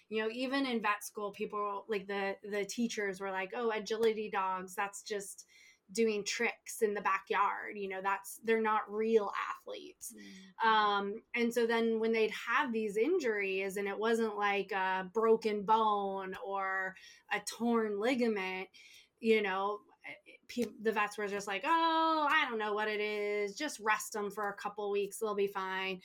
You 0.10 0.23
know, 0.23 0.30
even 0.32 0.65
in 0.65 0.82
vet 0.82 1.04
school, 1.04 1.32
people 1.32 1.86
like 1.89 2.08
the 2.08 2.36
the 2.49 2.65
teachers 2.65 3.19
were 3.19 3.32
like, 3.32 3.54
"Oh, 3.56 3.71
agility 3.71 4.30
dogs. 4.32 4.75
That's 4.75 5.04
just." 5.04 5.45
Doing 5.91 6.24
tricks 6.24 6.82
in 6.82 6.93
the 6.93 7.02
backyard 7.02 7.74
you 7.76 7.88
know 7.88 8.00
that's 8.02 8.39
they're 8.43 8.62
not 8.62 8.82
real 8.89 9.32
athletes. 9.50 10.13
Mm. 10.65 10.67
um 10.67 11.13
and 11.36 11.54
so 11.54 11.67
then 11.67 12.00
when 12.00 12.12
they'd 12.12 12.32
have 12.32 12.74
these 12.74 12.98
injuries 12.98 13.78
and 13.78 13.88
it 13.88 13.98
wasn't 13.98 14.36
like 14.36 14.71
a 14.71 15.10
broken 15.13 15.63
bone 15.63 16.36
or 16.45 16.95
a 17.32 17.39
torn 17.45 18.00
ligament 18.00 18.67
you 19.19 19.41
know 19.41 19.80
the 20.84 20.91
vets 20.91 21.17
were 21.17 21.28
just 21.28 21.48
like 21.48 21.63
oh 21.65 22.28
i 22.30 22.48
don't 22.50 22.60
know 22.60 22.74
what 22.74 22.88
it 22.88 23.00
is. 23.00 23.56
Just 23.56 23.80
rest 23.80 24.13
them 24.13 24.30
for 24.30 24.50
a 24.50 24.54
couple 24.54 24.91
weeks. 24.91 25.17
They'll 25.17 25.36
be 25.36 25.48
fine. 25.48 26.02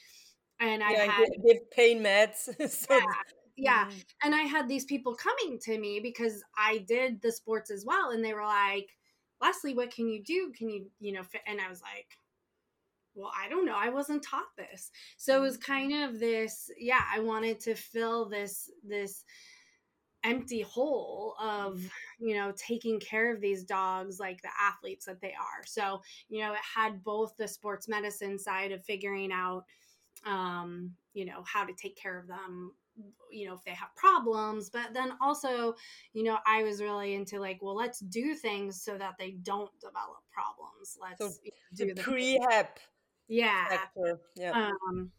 And 0.61 0.83
i 0.83 0.93
yeah, 0.93 1.05
had 1.11 1.29
give 1.47 1.71
pain 1.71 2.03
meds 2.03 2.49
so 2.71 2.95
yeah 2.95 3.05
yeah. 3.57 3.87
Mm. 3.87 4.05
and 4.25 4.35
i 4.35 4.43
had 4.43 4.69
these 4.69 4.85
people 4.85 5.15
coming 5.15 5.59
to 5.61 5.79
me 5.79 6.01
because 6.01 6.43
i 6.57 6.79
did 6.89 7.21
the 7.21 7.33
sports 7.33 7.71
as 7.71 7.85
well 7.85 8.11
and 8.11 8.25
they 8.25 8.33
were 8.33 8.45
like 8.45 8.89
Leslie, 9.41 9.75
what 9.75 9.95
can 9.95 10.09
you 10.09 10.23
do? 10.23 10.53
Can 10.57 10.71
you, 10.71 10.87
you 11.01 11.13
know, 11.13 11.23
fit? 11.23 11.43
and 11.47 11.61
I 11.61 11.69
was 11.69 11.81
like, 11.83 12.07
well, 13.15 13.33
I 13.37 13.49
don't 13.49 13.67
know. 13.67 13.77
I 13.77 13.89
wasn't 13.89 14.23
taught 14.23 14.57
this. 14.57 14.91
So 15.17 15.37
it 15.37 15.41
was 15.41 15.59
mm-hmm. 15.59 15.73
kind 15.73 16.05
of 16.05 16.21
this, 16.21 16.71
yeah, 16.79 17.03
I 17.13 17.21
wanted 17.21 17.61
to 17.61 17.75
fill 17.75 18.29
this, 18.29 18.71
this 18.87 19.25
empty 20.23 20.61
hole 20.61 21.35
of, 21.41 21.75
mm-hmm. 21.75 22.27
you 22.27 22.35
know, 22.35 22.53
taking 22.57 23.01
care 23.01 23.35
of 23.35 23.41
these 23.41 23.65
dogs 23.65 24.21
like 24.21 24.41
the 24.43 24.51
athletes 24.61 25.07
that 25.07 25.21
they 25.21 25.33
are. 25.33 25.65
So, 25.67 26.03
you 26.29 26.41
know, 26.41 26.53
it 26.53 26.61
had 26.75 27.03
both 27.03 27.37
the 27.37 27.49
sports 27.49 27.89
medicine 27.89 28.39
side 28.39 28.73
of 28.73 28.85
figuring 28.85 29.33
out, 29.33 29.65
um, 30.27 30.93
you 31.15 31.25
know, 31.25 31.43
how 31.45 31.65
to 31.65 31.73
take 31.73 31.97
care 31.97 32.19
of 32.19 32.29
them 32.29 32.73
you 33.31 33.47
know 33.47 33.55
if 33.55 33.65
they 33.65 33.71
have 33.73 33.95
problems 33.97 34.71
but 34.71 34.93
then 34.93 35.13
also 35.21 35.75
you 36.13 36.23
know 36.23 36.39
i 36.47 36.63
was 36.63 36.83
really 36.83 37.15
into 37.15 37.39
like 37.39 37.59
well 37.63 37.77
let's 37.77 38.01
do 38.01 38.35
things 38.35 38.83
so 38.83 38.99
that 38.99 39.15
they 39.19 39.33
don't 39.43 39.71
develop 39.81 40.23
problems. 40.33 40.99
Let's 41.01 41.37
so 41.37 41.41
do 41.75 41.95
the 41.95 42.01
prehab 42.01 42.67
yeah. 43.29 43.79
yeah 44.37 44.71
um 44.89 45.11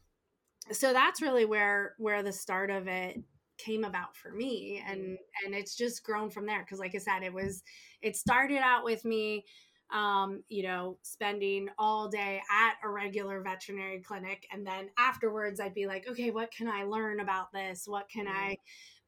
so 0.71 0.93
that's 0.93 1.21
really 1.21 1.45
where 1.45 1.95
where 1.97 2.23
the 2.23 2.33
start 2.33 2.69
of 2.69 2.87
it 2.87 3.21
came 3.57 3.83
about 3.83 4.15
for 4.15 4.31
me 4.31 4.83
and 4.87 5.17
and 5.45 5.53
it's 5.53 5.75
just 5.75 6.03
grown 6.03 6.29
from 6.29 6.45
there 6.45 6.59
because 6.59 6.79
like 6.79 6.95
i 6.95 6.97
said 6.97 7.23
it 7.23 7.33
was 7.33 7.63
it 8.01 8.15
started 8.15 8.57
out 8.57 8.83
with 8.83 9.05
me 9.05 9.45
um, 9.91 10.43
you 10.47 10.63
know, 10.63 10.97
spending 11.01 11.67
all 11.77 12.07
day 12.07 12.41
at 12.49 12.75
a 12.83 12.89
regular 12.89 13.41
veterinary 13.41 13.99
clinic. 13.99 14.47
And 14.51 14.65
then 14.65 14.89
afterwards, 14.97 15.59
I'd 15.59 15.73
be 15.73 15.85
like, 15.85 16.07
okay, 16.09 16.31
what 16.31 16.51
can 16.51 16.67
I 16.67 16.83
learn 16.83 17.19
about 17.19 17.51
this? 17.51 17.83
What 17.87 18.09
can 18.09 18.27
I, 18.27 18.57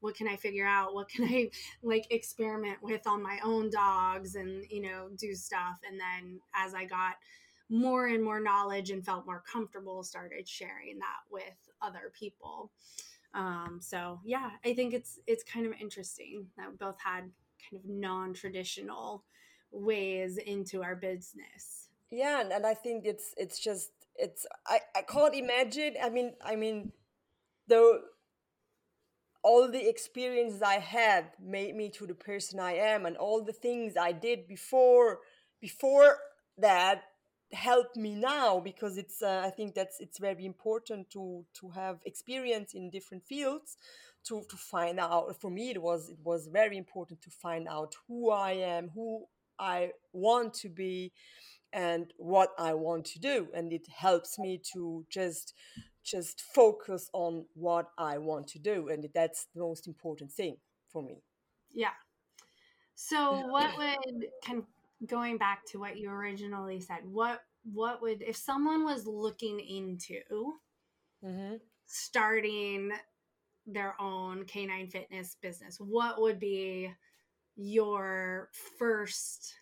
what 0.00 0.14
can 0.14 0.28
I 0.28 0.36
figure 0.36 0.66
out? 0.66 0.94
What 0.94 1.08
can 1.08 1.24
I 1.24 1.50
like 1.82 2.06
experiment 2.10 2.78
with 2.82 3.06
on 3.06 3.22
my 3.22 3.38
own 3.42 3.70
dogs 3.70 4.34
and, 4.34 4.64
you 4.70 4.82
know, 4.82 5.08
do 5.16 5.34
stuff. 5.34 5.78
And 5.88 5.98
then 5.98 6.40
as 6.54 6.74
I 6.74 6.84
got 6.84 7.14
more 7.70 8.08
and 8.08 8.22
more 8.22 8.40
knowledge 8.40 8.90
and 8.90 9.04
felt 9.04 9.24
more 9.24 9.42
comfortable, 9.50 10.02
started 10.02 10.46
sharing 10.46 10.98
that 10.98 11.22
with 11.30 11.56
other 11.80 12.12
people. 12.12 12.70
Um, 13.32 13.78
so 13.80 14.20
yeah, 14.22 14.50
I 14.64 14.74
think 14.74 14.92
it's, 14.92 15.18
it's 15.26 15.42
kind 15.42 15.66
of 15.66 15.72
interesting 15.80 16.46
that 16.58 16.70
we 16.70 16.76
both 16.76 16.98
had 17.02 17.30
kind 17.70 17.82
of 17.82 17.86
non-traditional 17.86 19.24
ways 19.74 20.38
into 20.38 20.82
our 20.82 20.96
business. 20.96 21.88
Yeah 22.10 22.40
and, 22.40 22.64
i 22.64 22.74
think 22.74 23.04
it's 23.04 23.34
it's 23.36 23.58
just 23.58 23.90
it's 24.16 24.46
i 24.66 24.78
i 24.94 25.02
can't 25.02 25.34
imagine 25.34 25.94
i 26.02 26.08
mean 26.08 26.34
i 26.44 26.54
mean 26.54 26.92
though 27.66 28.00
all 29.42 29.68
the 29.70 29.88
experiences 29.88 30.62
i 30.62 30.74
had 30.74 31.24
made 31.42 31.74
me 31.74 31.90
to 31.90 32.06
the 32.06 32.14
person 32.14 32.60
i 32.60 32.74
am 32.74 33.04
and 33.04 33.16
all 33.16 33.42
the 33.42 33.52
things 33.52 33.94
i 33.96 34.12
did 34.12 34.46
before 34.46 35.18
before 35.60 36.18
that 36.56 37.02
help 37.52 37.94
me 37.96 38.14
now 38.14 38.60
because 38.60 38.96
it's 38.96 39.22
uh, 39.22 39.42
i 39.44 39.50
think 39.50 39.74
that's 39.74 40.00
it's 40.00 40.18
very 40.18 40.44
important 40.46 41.10
to 41.10 41.44
to 41.52 41.68
have 41.70 41.98
experience 42.04 42.74
in 42.74 42.90
different 42.90 43.24
fields 43.24 43.76
to 44.24 44.42
to 44.48 44.56
find 44.56 44.98
out. 44.98 45.34
For 45.40 45.50
me 45.50 45.70
it 45.70 45.82
was 45.82 46.10
it 46.10 46.18
was 46.22 46.48
very 46.48 46.76
important 46.76 47.20
to 47.22 47.30
find 47.30 47.68
out 47.68 47.94
who 48.08 48.30
i 48.30 48.52
am 48.52 48.90
who 48.94 49.26
I 49.58 49.92
want 50.12 50.54
to 50.54 50.68
be 50.68 51.12
and 51.72 52.12
what 52.18 52.50
I 52.58 52.74
want 52.74 53.04
to 53.06 53.18
do 53.18 53.48
and 53.54 53.72
it 53.72 53.86
helps 53.88 54.38
me 54.38 54.60
to 54.72 55.04
just 55.10 55.54
just 56.04 56.42
focus 56.54 57.08
on 57.12 57.46
what 57.54 57.88
I 57.98 58.18
want 58.18 58.46
to 58.48 58.58
do 58.58 58.88
and 58.88 59.08
that's 59.14 59.48
the 59.54 59.60
most 59.60 59.86
important 59.86 60.30
thing 60.30 60.56
for 60.88 61.02
me. 61.02 61.22
Yeah. 61.72 61.96
So 62.94 63.46
what 63.48 63.76
would 63.76 64.26
can 64.42 64.64
going 65.06 65.36
back 65.38 65.64
to 65.66 65.78
what 65.78 65.98
you 65.98 66.10
originally 66.10 66.80
said, 66.80 67.00
what 67.04 67.40
what 67.72 68.00
would 68.02 68.22
if 68.22 68.36
someone 68.36 68.84
was 68.84 69.06
looking 69.06 69.58
into 69.58 70.20
mm-hmm. 71.24 71.56
starting 71.86 72.92
their 73.66 74.00
own 74.00 74.44
canine 74.44 74.88
fitness 74.88 75.36
business, 75.40 75.78
what 75.78 76.20
would 76.20 76.38
be 76.38 76.90
your 77.56 78.50
first 78.78 79.54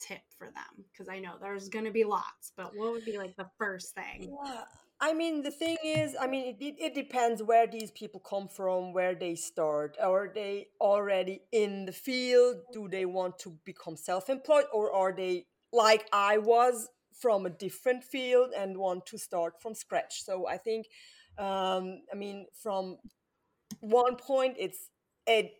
tip 0.00 0.22
for 0.38 0.46
them? 0.46 0.84
Because 0.92 1.08
I 1.08 1.18
know 1.18 1.34
there's 1.40 1.68
going 1.68 1.84
to 1.84 1.90
be 1.90 2.04
lots, 2.04 2.52
but 2.56 2.72
what 2.76 2.92
would 2.92 3.04
be 3.04 3.18
like 3.18 3.36
the 3.36 3.48
first 3.58 3.94
thing? 3.94 4.36
Yeah. 4.44 4.62
I 5.00 5.12
mean, 5.12 5.42
the 5.42 5.50
thing 5.50 5.76
is, 5.84 6.16
I 6.18 6.26
mean, 6.26 6.56
it, 6.58 6.76
it 6.78 6.94
depends 6.94 7.42
where 7.42 7.66
these 7.66 7.90
people 7.90 8.20
come 8.20 8.48
from, 8.48 8.92
where 8.92 9.14
they 9.14 9.34
start. 9.34 9.96
Are 10.00 10.30
they 10.32 10.68
already 10.80 11.42
in 11.52 11.84
the 11.84 11.92
field? 11.92 12.56
Do 12.72 12.88
they 12.88 13.04
want 13.04 13.38
to 13.40 13.58
become 13.64 13.96
self 13.96 14.30
employed? 14.30 14.64
Or 14.72 14.92
are 14.94 15.12
they 15.12 15.46
like 15.72 16.06
I 16.12 16.38
was 16.38 16.88
from 17.20 17.46
a 17.46 17.50
different 17.50 18.04
field 18.04 18.50
and 18.56 18.76
want 18.76 19.06
to 19.06 19.18
start 19.18 19.60
from 19.60 19.74
scratch. 19.74 20.24
So 20.24 20.46
I 20.48 20.56
think, 20.56 20.86
um, 21.38 22.02
I 22.12 22.16
mean, 22.16 22.46
from 22.62 22.98
one 23.80 24.16
point, 24.16 24.56
it's 24.58 24.90
ed- 25.26 25.50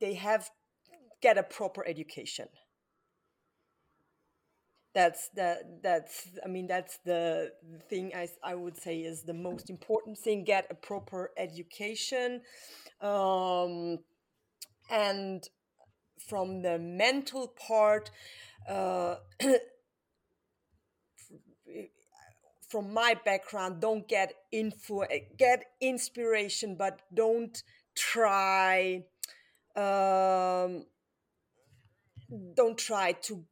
they 0.00 0.14
have 0.14 0.50
get 1.22 1.38
a 1.38 1.42
proper 1.42 1.86
education. 1.86 2.48
That's 4.94 5.30
the 5.34 5.56
that's 5.82 6.28
i 6.44 6.48
mean 6.48 6.66
that's 6.66 6.98
the 7.06 7.52
thing 7.88 8.12
I, 8.14 8.28
I 8.44 8.54
would 8.54 8.76
say 8.76 8.98
is 8.98 9.22
the 9.22 9.32
most 9.32 9.70
important 9.70 10.18
thing 10.18 10.44
get 10.44 10.66
a 10.70 10.74
proper 10.74 11.30
education 11.38 12.42
um, 13.00 14.00
and 14.90 15.42
from 16.28 16.60
the 16.60 16.78
mental 16.78 17.48
part 17.48 18.10
uh, 18.68 19.14
from 22.68 22.92
my 22.92 23.16
background 23.24 23.80
don't 23.80 24.06
get 24.06 24.34
info 24.50 25.04
get 25.38 25.64
inspiration 25.80 26.76
but 26.78 27.00
don't 27.14 27.62
try 27.94 29.04
um, 29.74 30.84
don't 32.54 32.78
try 32.78 33.12
to 33.12 33.44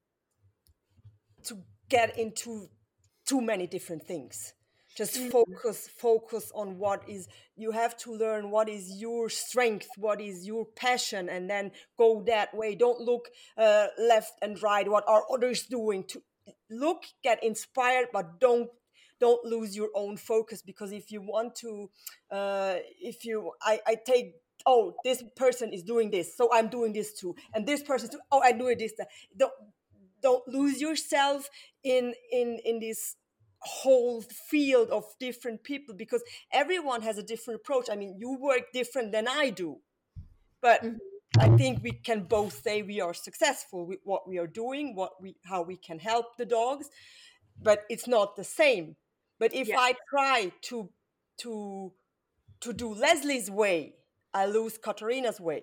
to 1.45 1.59
get 1.89 2.19
into 2.19 2.69
too 3.27 3.41
many 3.41 3.67
different 3.67 4.03
things 4.03 4.55
just 4.97 5.17
mm-hmm. 5.17 5.31
focus 5.31 5.89
focus 5.97 6.51
on 6.55 6.79
what 6.79 7.09
is 7.09 7.29
you 7.57 7.71
have 7.71 7.97
to 7.97 8.13
learn 8.13 8.51
what 8.51 8.69
is 8.69 9.01
your 9.01 9.29
strength 9.29 9.89
what 9.97 10.21
is 10.21 10.47
your 10.47 10.67
passion 10.77 11.29
and 11.29 11.49
then 11.49 11.71
go 11.97 12.23
that 12.27 12.53
way 12.55 12.75
don't 12.75 13.01
look 13.01 13.29
uh, 13.57 13.87
left 13.99 14.33
and 14.43 14.63
right 14.63 14.91
what 14.91 15.05
are 15.07 15.23
others 15.33 15.67
doing 15.67 16.05
to 16.05 16.23
look 16.71 17.05
get 17.23 17.43
inspired 17.43 18.07
but 18.13 18.41
don't 18.41 18.69
don't 19.21 19.45
lose 19.45 19.77
your 19.77 19.91
own 19.95 20.17
focus 20.17 20.63
because 20.63 20.93
if 20.93 21.13
you 21.13 21.21
want 21.21 21.55
to 21.55 21.91
uh, 22.31 22.77
if 23.01 23.25
you 23.25 23.53
I, 23.63 23.81
I 23.87 23.97
take 24.05 24.35
oh 24.67 24.95
this 25.05 25.23
person 25.37 25.73
is 25.73 25.83
doing 25.83 26.11
this 26.11 26.37
so 26.37 26.49
i'm 26.53 26.69
doing 26.69 26.93
this 26.93 27.13
too 27.13 27.35
and 27.55 27.67
this 27.67 27.83
person 27.83 28.11
too 28.11 28.21
oh 28.33 28.43
i'm 28.45 28.59
doing 28.59 28.77
this 28.79 28.93
don't 29.37 29.53
don't 30.23 30.47
lose 30.49 30.81
yourself 30.81 31.49
in 31.83 32.15
in 32.33 32.59
in 32.65 32.81
this 32.81 33.17
whole 33.63 34.23
field 34.23 34.89
of 34.91 35.05
different 35.19 35.63
people 35.63 35.95
because 35.95 36.23
everyone 36.53 37.03
has 37.03 37.19
a 37.19 37.23
different 37.23 37.61
approach 37.61 37.89
i 37.91 37.97
mean 37.97 38.15
you 38.19 38.37
work 38.41 38.63
different 38.73 39.13
than 39.13 39.29
i 39.29 39.51
do 39.51 39.77
but 40.63 40.83
mm-hmm. 40.83 40.97
i 41.39 41.57
think 41.57 41.83
we 41.83 41.93
can 41.93 42.25
both 42.25 42.63
say 42.63 42.81
we 42.81 43.01
are 43.01 43.13
successful 43.13 43.87
with 43.87 43.99
what 44.05 44.27
we 44.27 44.39
are 44.39 44.47
doing 44.47 44.95
what 44.95 45.13
we 45.21 45.37
how 45.45 45.63
we 45.63 45.77
can 45.77 45.99
help 45.99 46.37
the 46.39 46.47
dogs 46.47 46.89
but 47.63 47.85
it's 47.91 48.09
not 48.09 48.35
the 48.37 48.45
same 48.45 48.97
but 49.39 49.55
if 49.55 49.69
yeah. 49.69 49.79
i 49.79 49.95
try 50.09 50.51
to 50.63 50.89
to 51.37 51.93
to 52.61 52.73
do 52.73 52.95
leslie's 52.95 53.51
way 53.51 53.95
i 54.35 54.47
lose 54.47 54.79
katarina's 54.79 55.41
way 55.41 55.63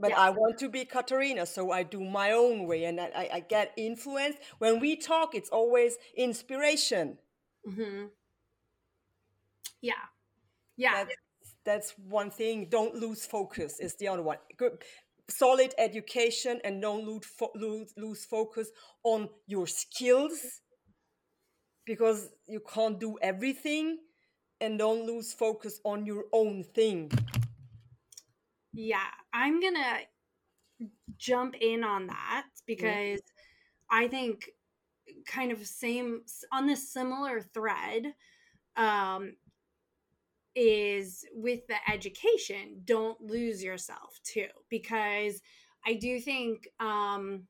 but 0.00 0.10
yeah. 0.10 0.18
I 0.20 0.30
want 0.30 0.58
to 0.58 0.68
be 0.68 0.84
Katerina, 0.84 1.44
so 1.44 1.72
I 1.72 1.82
do 1.82 2.00
my 2.00 2.32
own 2.32 2.66
way 2.66 2.84
and 2.84 3.00
I, 3.00 3.28
I 3.32 3.40
get 3.40 3.72
influenced. 3.76 4.38
When 4.58 4.78
we 4.78 4.96
talk, 4.96 5.34
it's 5.34 5.48
always 5.48 5.96
inspiration. 6.16 7.18
Mm-hmm. 7.68 8.06
Yeah. 9.82 9.94
Yeah. 10.76 11.04
That's, 11.04 11.14
that's 11.64 11.94
one 12.08 12.30
thing. 12.30 12.68
Don't 12.70 12.94
lose 12.94 13.26
focus, 13.26 13.80
is 13.80 13.96
the 13.96 14.08
other 14.08 14.22
one. 14.22 14.38
Good. 14.56 14.82
Solid 15.28 15.74
education 15.78 16.60
and 16.64 16.80
don't 16.80 17.04
lose, 17.04 17.26
fo- 17.26 17.52
lose, 17.56 17.92
lose 17.96 18.24
focus 18.24 18.70
on 19.02 19.28
your 19.46 19.66
skills 19.66 20.60
because 21.84 22.30
you 22.46 22.60
can't 22.72 23.00
do 23.00 23.18
everything 23.20 23.98
and 24.60 24.78
don't 24.78 25.06
lose 25.06 25.32
focus 25.32 25.80
on 25.84 26.06
your 26.06 26.24
own 26.32 26.64
thing. 26.64 27.10
Yeah, 28.72 29.10
I'm 29.32 29.60
going 29.60 29.74
to 29.74 30.88
jump 31.16 31.54
in 31.60 31.82
on 31.84 32.06
that 32.06 32.46
because 32.66 33.20
I 33.90 34.08
think 34.08 34.50
kind 35.26 35.52
of 35.52 35.66
same 35.66 36.22
on 36.52 36.66
this 36.66 36.92
similar 36.92 37.40
thread 37.40 38.14
um 38.76 39.32
is 40.54 41.24
with 41.32 41.66
the 41.68 41.76
education 41.90 42.80
don't 42.84 43.20
lose 43.20 43.62
yourself 43.62 44.18
too 44.24 44.48
because 44.68 45.40
i 45.86 45.94
do 45.94 46.20
think 46.20 46.68
um 46.80 47.42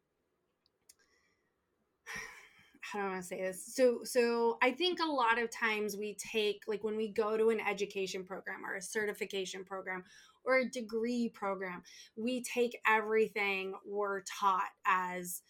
how 2.91 3.01
do 3.01 3.05
I 3.07 3.09
want 3.09 3.23
to 3.23 3.27
say 3.27 3.41
this? 3.41 3.75
So, 3.75 4.01
so 4.05 4.59
I 4.63 4.71
think 4.71 4.99
a 5.01 5.11
lot 5.11 5.39
of 5.39 5.51
times 5.51 5.97
we 5.97 6.17
take 6.33 6.63
like 6.67 6.85
when 6.85 6.97
we 6.97 7.09
go 7.09 7.37
to 7.37 7.51
an 7.51 7.61
education 7.61 8.25
program 8.25 8.65
or 8.65 8.77
a 8.77 8.83
certification 8.83 9.65
program 9.65 10.05
or 10.45 10.59
a 10.59 10.69
degree 10.69 11.31
program, 11.35 11.83
we 12.17 12.43
take 12.43 12.79
everything 12.87 13.75
we're 13.87 14.23
taught 14.23 14.71
as, 14.87 15.43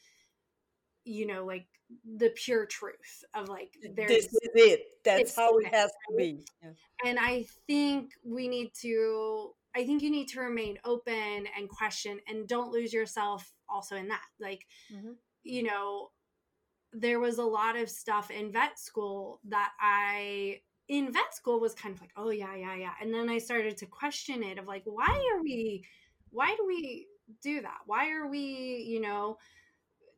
you 1.04 1.26
know, 1.26 1.44
like 1.44 1.66
the 2.16 2.30
pure 2.30 2.66
truth 2.66 3.24
of 3.34 3.48
like 3.48 3.74
this 3.94 4.26
is 4.26 4.38
it. 4.54 4.80
That's 5.04 5.36
how 5.36 5.56
it 5.58 5.72
has 5.74 5.90
to 5.90 6.16
be. 6.16 6.44
Yeah. 6.62 6.70
And 7.04 7.18
I 7.20 7.46
think 7.66 8.12
we 8.24 8.48
need 8.48 8.72
to. 8.82 9.52
I 9.76 9.84
think 9.84 10.02
you 10.02 10.10
need 10.10 10.28
to 10.28 10.40
remain 10.40 10.78
open 10.84 11.44
and 11.56 11.68
question, 11.68 12.18
and 12.26 12.48
don't 12.48 12.72
lose 12.72 12.92
yourself 12.92 13.52
also 13.68 13.96
in 13.96 14.08
that. 14.08 14.24
Like, 14.40 14.66
mm-hmm. 14.92 15.12
you 15.44 15.62
know, 15.62 16.10
there 16.92 17.20
was 17.20 17.38
a 17.38 17.44
lot 17.44 17.76
of 17.76 17.90
stuff 17.90 18.30
in 18.30 18.52
vet 18.52 18.78
school 18.78 19.40
that 19.48 19.72
I 19.80 20.60
in 20.88 21.12
vet 21.12 21.34
school 21.34 21.60
was 21.60 21.74
kind 21.74 21.94
of 21.94 22.00
like, 22.00 22.12
oh 22.16 22.30
yeah, 22.30 22.54
yeah, 22.56 22.74
yeah. 22.74 22.92
And 23.00 23.12
then 23.12 23.28
I 23.28 23.38
started 23.38 23.76
to 23.78 23.86
question 23.86 24.42
it 24.42 24.58
of 24.58 24.66
like, 24.66 24.82
why 24.84 25.30
are 25.34 25.42
we 25.42 25.84
why 26.30 26.54
do 26.56 26.66
we 26.66 27.06
do 27.42 27.60
that? 27.60 27.78
Why 27.86 28.10
are 28.10 28.26
we, 28.26 28.84
you 28.88 29.00
know, 29.00 29.36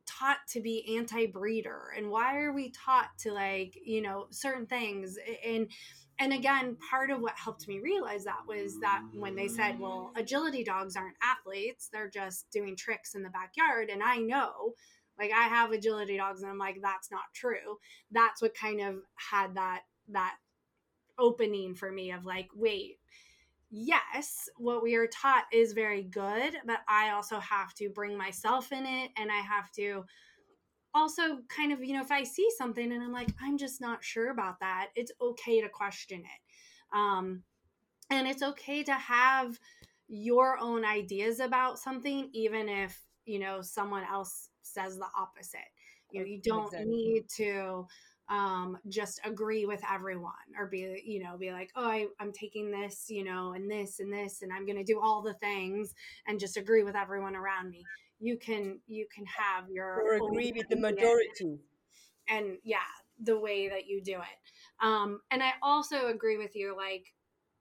taught 0.05 0.39
to 0.49 0.61
be 0.61 0.97
anti-breeder 0.97 1.93
and 1.95 2.09
why 2.09 2.37
are 2.37 2.53
we 2.53 2.71
taught 2.71 3.09
to 3.19 3.31
like, 3.33 3.77
you 3.83 4.01
know, 4.01 4.27
certain 4.29 4.65
things 4.65 5.17
and 5.45 5.67
and 6.19 6.33
again, 6.33 6.77
part 6.87 7.09
of 7.09 7.19
what 7.19 7.33
helped 7.35 7.67
me 7.67 7.79
realize 7.79 8.23
that 8.25 8.41
was 8.47 8.79
that 8.81 9.01
when 9.15 9.35
they 9.35 9.47
said, 9.47 9.79
well, 9.79 10.11
agility 10.15 10.63
dogs 10.63 10.95
aren't 10.95 11.15
athletes, 11.23 11.89
they're 11.91 12.09
just 12.09 12.51
doing 12.51 12.75
tricks 12.75 13.15
in 13.15 13.23
the 13.23 13.29
backyard. 13.29 13.89
And 13.89 14.03
I 14.03 14.17
know 14.17 14.73
like 15.19 15.31
I 15.31 15.43
have 15.43 15.71
agility 15.71 16.17
dogs 16.17 16.41
and 16.41 16.51
I'm 16.51 16.57
like, 16.57 16.79
that's 16.81 17.11
not 17.11 17.23
true. 17.33 17.77
That's 18.11 18.41
what 18.41 18.55
kind 18.55 18.81
of 18.81 18.95
had 19.15 19.55
that 19.55 19.81
that 20.09 20.35
opening 21.19 21.75
for 21.75 21.91
me 21.91 22.11
of 22.11 22.25
like, 22.25 22.47
wait, 22.55 22.97
yes, 23.69 24.49
what 24.57 24.83
we 24.83 24.95
are 24.95 25.07
taught 25.07 25.45
is 25.53 25.73
very 25.73 26.03
good, 26.03 26.55
but 26.65 26.79
I 26.87 27.11
also 27.11 27.39
have 27.39 27.73
to 27.75 27.89
bring 27.89 28.17
myself 28.17 28.71
in 28.71 28.85
it 28.85 29.11
and 29.17 29.31
I 29.31 29.39
have 29.39 29.71
to 29.73 30.03
also 30.93 31.39
kind 31.47 31.71
of, 31.71 31.83
you 31.83 31.93
know, 31.93 32.01
if 32.01 32.11
I 32.11 32.23
see 32.23 32.49
something 32.57 32.91
and 32.91 33.01
I'm 33.01 33.13
like, 33.13 33.29
I'm 33.41 33.57
just 33.57 33.79
not 33.79 34.03
sure 34.03 34.31
about 34.31 34.59
that, 34.59 34.89
it's 34.95 35.11
okay 35.21 35.61
to 35.61 35.69
question 35.69 36.19
it. 36.19 36.97
Um, 36.97 37.43
and 38.09 38.27
it's 38.27 38.43
okay 38.43 38.83
to 38.83 38.93
have 38.93 39.57
your 40.09 40.57
own 40.59 40.83
ideas 40.83 41.39
about 41.39 41.79
something, 41.79 42.29
even 42.33 42.67
if, 42.67 42.99
you 43.25 43.39
know, 43.39 43.61
someone 43.61 44.03
else 44.03 44.49
says 44.63 44.97
the 44.97 45.07
opposite. 45.17 45.59
You 46.11 46.21
know, 46.21 46.25
you 46.27 46.41
don't 46.41 46.65
exactly. 46.65 46.91
need 46.91 47.29
to 47.37 47.87
um, 48.29 48.77
just 48.87 49.19
agree 49.25 49.65
with 49.65 49.81
everyone 49.91 50.31
or 50.57 50.67
be, 50.67 51.01
you 51.05 51.23
know, 51.23 51.37
be 51.37 51.51
like, 51.51 51.69
oh, 51.75 51.89
I, 51.89 52.07
I'm 52.19 52.31
taking 52.31 52.71
this, 52.71 53.05
you 53.09 53.23
know, 53.23 53.53
and 53.53 53.69
this 53.69 53.99
and 53.99 54.11
this, 54.11 54.41
and 54.41 54.51
I'm 54.53 54.65
going 54.65 54.77
to 54.77 54.83
do 54.83 54.99
all 55.01 55.21
the 55.21 55.33
things 55.35 55.93
and 56.27 56.39
just 56.39 56.57
agree 56.57 56.83
with 56.83 56.95
everyone 56.95 57.35
around 57.35 57.69
me. 57.69 57.83
You 58.19 58.37
can, 58.37 58.79
you 58.87 59.07
can 59.13 59.25
have 59.25 59.69
your 59.69 60.01
or 60.01 60.15
agree 60.15 60.53
with 60.55 60.69
the 60.69 60.77
majority. 60.77 61.59
And 62.29 62.57
yeah, 62.63 62.77
the 63.23 63.39
way 63.39 63.67
that 63.67 63.87
you 63.87 64.01
do 64.01 64.15
it. 64.15 64.85
Um, 64.85 65.21
and 65.31 65.43
I 65.43 65.53
also 65.61 66.07
agree 66.07 66.37
with 66.37 66.55
you. 66.55 66.75
Like, 66.75 67.13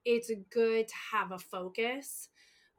it's 0.05 0.31
good 0.53 0.89
to 0.89 0.95
have 1.13 1.33
a 1.33 1.39
focus. 1.39 2.29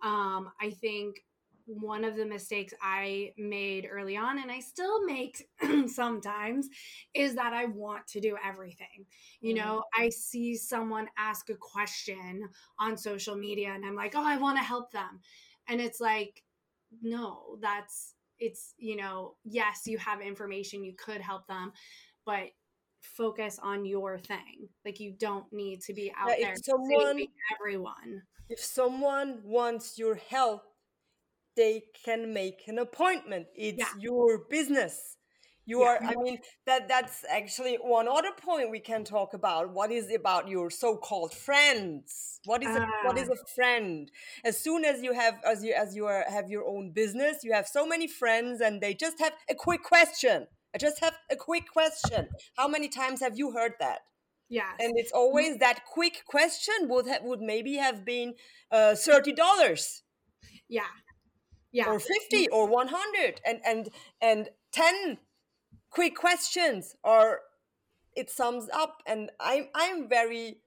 Um, 0.02 0.52
I 0.60 0.72
think 0.72 1.24
one 1.66 2.04
of 2.04 2.16
the 2.16 2.26
mistakes 2.26 2.74
I 2.82 3.34
made 3.38 3.88
early 3.90 4.18
on, 4.18 4.40
and 4.40 4.52
I 4.52 4.60
still 4.60 5.04
make 5.06 5.48
sometimes, 5.88 6.70
is 7.14 7.36
that 7.36 7.54
I 7.54 7.66
want 7.66 8.08
to 8.08 8.20
do 8.20 8.38
everything. 8.44 9.06
You 9.40 9.56
mm-hmm. 9.56 9.66
know, 9.66 9.84
I 9.98 10.10
see 10.10 10.56
someone 10.56 11.08
ask 11.18 11.50
a 11.50 11.56
question 11.56 12.48
on 12.80 12.98
social 12.98 13.36
media, 13.36 13.72
and 13.74 13.86
I'm 13.86 13.96
like, 13.96 14.14
oh, 14.16 14.26
I 14.26 14.38
want 14.38 14.58
to 14.58 14.64
help 14.64 14.92
them. 14.92 15.20
And 15.68 15.80
it's 15.80 16.00
like, 16.00 16.44
no, 17.02 17.58
that's, 17.62 18.16
it's, 18.40 18.74
you 18.78 18.96
know, 18.96 19.36
yes, 19.44 19.84
you 19.86 19.98
have 20.00 20.22
information, 20.22 20.84
you 20.84 20.94
could 20.98 21.22
help 21.22 21.48
them, 21.48 21.72
but 22.26 22.50
focus 23.02 23.60
on 23.62 23.86
your 23.86 24.18
thing. 24.18 24.70
Like, 24.86 25.00
you 25.00 25.14
don't 25.18 25.46
need 25.52 25.82
to 25.84 25.94
be 25.94 26.14
out 26.18 26.30
yeah, 26.38 26.48
there 26.48 26.56
someone, 26.64 27.24
everyone. 27.60 28.24
If 28.50 28.60
someone 28.60 29.40
wants 29.44 29.98
your 29.98 30.16
help, 30.16 30.64
they 31.56 31.84
can 32.06 32.34
make 32.34 32.68
an 32.68 32.80
appointment. 32.80 33.48
It's 33.56 33.80
yeah. 33.80 33.94
your 34.00 34.40
business. 34.50 35.18
you 35.72 35.82
are 35.90 36.00
i 36.12 36.16
mean 36.26 36.38
that 36.66 36.88
that's 36.94 37.18
actually 37.40 37.76
one 37.98 38.08
other 38.18 38.32
point 38.46 38.72
we 38.76 38.80
can 38.92 39.04
talk 39.04 39.30
about 39.42 39.64
what 39.78 39.90
is 39.92 40.08
about 40.22 40.44
your 40.56 40.68
so-called 40.72 41.34
friends 41.48 42.40
what 42.50 42.62
is 42.64 42.74
a, 42.76 42.84
what 43.06 43.16
is 43.24 43.30
Ah. 43.30 43.36
a 43.38 43.40
friend 43.58 44.12
as 44.44 44.56
soon 44.66 44.82
as 44.92 44.98
you 45.06 45.12
have 45.22 45.36
as 45.54 45.60
you 45.66 45.72
as 45.84 45.90
you 45.98 46.04
are, 46.14 46.24
have 46.38 46.48
your 46.56 46.66
own 46.74 46.86
business 47.02 47.36
you 47.46 47.54
have 47.54 47.68
so 47.68 47.84
many 47.94 48.08
friends 48.22 48.60
and 48.66 48.82
they 48.82 48.94
just 49.06 49.18
have 49.26 49.36
a 49.54 49.56
quick 49.68 49.84
question 49.94 50.48
i 50.74 50.78
just 50.88 51.00
have 51.06 51.16
a 51.30 51.38
quick 51.50 51.66
question 51.78 52.22
how 52.60 52.68
many 52.76 52.90
times 53.02 53.20
have 53.26 53.36
you 53.42 53.48
heard 53.58 53.74
that 53.86 54.00
Yeah. 54.50 54.72
and 54.84 54.92
it's 55.02 55.14
always 55.22 55.52
that 55.66 55.78
quick 55.98 56.16
question 56.36 56.78
would 56.92 57.06
have 57.12 57.22
would 57.30 57.44
maybe 57.54 57.74
have 57.88 58.00
been 58.14 58.30
uh, 58.78 58.94
$30 58.96 60.02
yeah 60.80 60.92
yeah 61.72 61.88
or 61.88 62.00
50 62.00 62.48
or 62.50 62.68
100 62.68 63.42
and 63.46 63.60
and 63.66 63.90
and 64.22 64.50
10 64.72 65.18
quick 65.90 66.16
questions 66.16 66.96
or 67.04 67.42
it 68.16 68.30
sums 68.30 68.70
up 68.74 69.02
and 69.06 69.32
i'm 69.40 69.68
i'm 69.76 70.08
very 70.10 70.62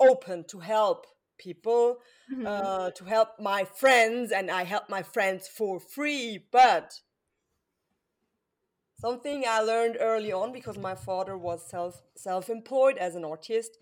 open 0.00 0.44
to 0.44 0.60
help 0.60 1.06
people 1.38 1.98
Mhm. 2.30 2.46
uh, 2.46 2.90
to 2.90 3.04
help 3.04 3.38
my 3.40 3.64
friends 3.64 4.32
and 4.32 4.50
i 4.50 4.64
help 4.64 4.88
my 4.88 5.02
friends 5.02 5.48
for 5.48 5.78
free 5.80 6.38
but 6.52 7.00
something 9.00 9.44
i 9.48 9.60
learned 9.60 9.96
early 10.00 10.32
on 10.32 10.52
because 10.52 10.76
my 10.78 10.94
father 10.94 11.36
was 11.36 11.68
self 11.68 12.02
self-employed 12.16 12.96
as 12.98 13.14
an 13.14 13.24
artist 13.24 13.78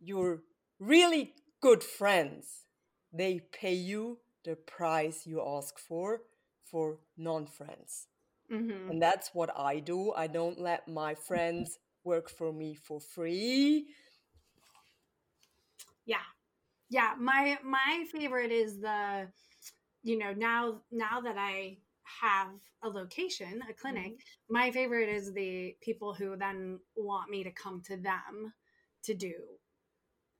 your 0.00 0.42
really 0.78 1.34
good 1.60 1.82
friends 1.82 2.64
they 3.12 3.40
pay 3.52 3.74
you 3.74 4.18
the 4.44 4.56
price 4.56 5.26
you 5.26 5.42
ask 5.42 5.78
for 5.78 6.22
for 6.64 6.98
non-friends. 7.16 8.08
Mhm. 8.50 8.88
and 8.90 9.02
that's 9.02 9.30
what 9.34 9.50
i 9.56 9.78
do. 9.80 10.12
I 10.12 10.26
don't 10.28 10.60
let 10.60 10.88
my 10.88 11.14
friends 11.14 11.78
work 12.04 12.30
for 12.30 12.52
me 12.52 12.74
for 12.74 13.00
free. 13.00 13.86
Yeah. 16.06 16.26
Yeah 16.90 17.14
my 17.18 17.58
my 17.64 18.04
favorite 18.12 18.52
is 18.52 18.80
the 18.80 19.28
you 20.02 20.18
know 20.18 20.32
now 20.32 20.80
now 20.90 21.20
that 21.20 21.36
i 21.38 21.78
have 22.22 22.48
a 22.82 22.88
location 22.88 23.60
a 23.70 23.74
clinic 23.74 24.12
my 24.48 24.70
favorite 24.70 25.08
is 25.08 25.32
the 25.32 25.74
people 25.82 26.14
who 26.14 26.36
then 26.36 26.80
want 26.96 27.30
me 27.30 27.44
to 27.44 27.50
come 27.52 27.82
to 27.86 27.96
them 27.96 28.52
to 29.04 29.14
do 29.14 29.32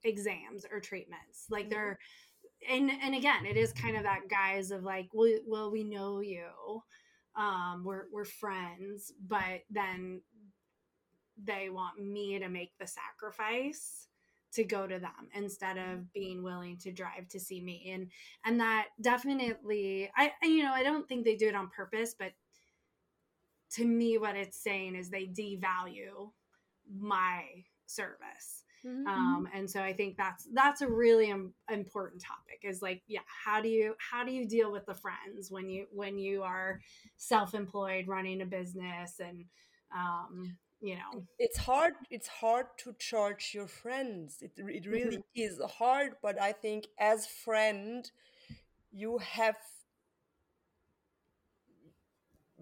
exams 0.04 0.64
or 0.70 0.80
treatments. 0.80 1.46
Like 1.50 1.68
Mhm. 1.68 1.70
they're 1.70 1.98
and 2.68 2.90
and 3.02 3.14
again 3.14 3.46
it 3.46 3.56
is 3.56 3.72
kind 3.72 3.96
of 3.96 4.02
that 4.02 4.28
guise 4.28 4.70
of 4.70 4.82
like 4.82 5.08
well, 5.12 5.38
well 5.46 5.70
we 5.70 5.84
know 5.84 6.20
you 6.20 6.44
um 7.36 7.82
we're 7.84 8.04
we're 8.12 8.24
friends 8.24 9.12
but 9.26 9.60
then 9.70 10.20
they 11.42 11.70
want 11.70 11.98
me 11.98 12.38
to 12.38 12.48
make 12.48 12.72
the 12.78 12.86
sacrifice 12.86 14.06
to 14.52 14.64
go 14.64 14.86
to 14.86 14.98
them 14.98 15.28
instead 15.34 15.78
of 15.78 16.12
being 16.12 16.42
willing 16.42 16.76
to 16.76 16.90
drive 16.90 17.28
to 17.28 17.38
see 17.38 17.60
me. 17.60 17.90
And 17.94 18.10
and 18.44 18.60
that 18.60 18.88
definitely 19.00 20.10
i 20.16 20.32
I- 20.42 20.46
you 20.46 20.62
know 20.62 20.72
i 20.72 20.82
don't 20.82 21.08
think 21.08 21.24
they 21.24 21.36
do 21.36 21.48
it 21.48 21.54
on 21.54 21.70
purpose 21.74 22.14
but 22.18 22.32
to 23.72 23.84
me 23.84 24.18
what 24.18 24.36
it's 24.36 24.62
saying 24.62 24.94
is 24.96 25.10
they 25.10 25.26
devalue 25.26 26.30
my 26.92 27.44
service 27.86 28.64
um 28.84 29.48
and 29.54 29.70
so 29.70 29.80
i 29.80 29.92
think 29.92 30.16
that's 30.16 30.46
that's 30.52 30.80
a 30.82 30.88
really 30.88 31.30
Im- 31.30 31.54
important 31.70 32.22
topic 32.22 32.60
is 32.62 32.82
like 32.82 33.02
yeah 33.06 33.20
how 33.44 33.60
do 33.60 33.68
you 33.68 33.94
how 33.98 34.24
do 34.24 34.32
you 34.32 34.46
deal 34.46 34.70
with 34.72 34.86
the 34.86 34.94
friends 34.94 35.50
when 35.50 35.68
you 35.68 35.86
when 35.92 36.18
you 36.18 36.42
are 36.42 36.80
self-employed 37.16 38.08
running 38.08 38.42
a 38.42 38.46
business 38.46 39.20
and 39.20 39.44
um 39.94 40.56
you 40.82 40.94
know? 40.94 41.26
It's 41.38 41.58
hard 41.58 41.92
it's 42.10 42.26
hard 42.26 42.66
to 42.78 42.94
charge 42.98 43.52
your 43.52 43.66
friends. 43.66 44.38
It, 44.40 44.52
it 44.56 44.86
really 44.86 45.22
is 45.34 45.60
hard 45.78 46.12
but 46.22 46.40
i 46.40 46.52
think 46.52 46.88
as 46.98 47.26
friend 47.26 48.10
you 48.92 49.18
have 49.18 49.56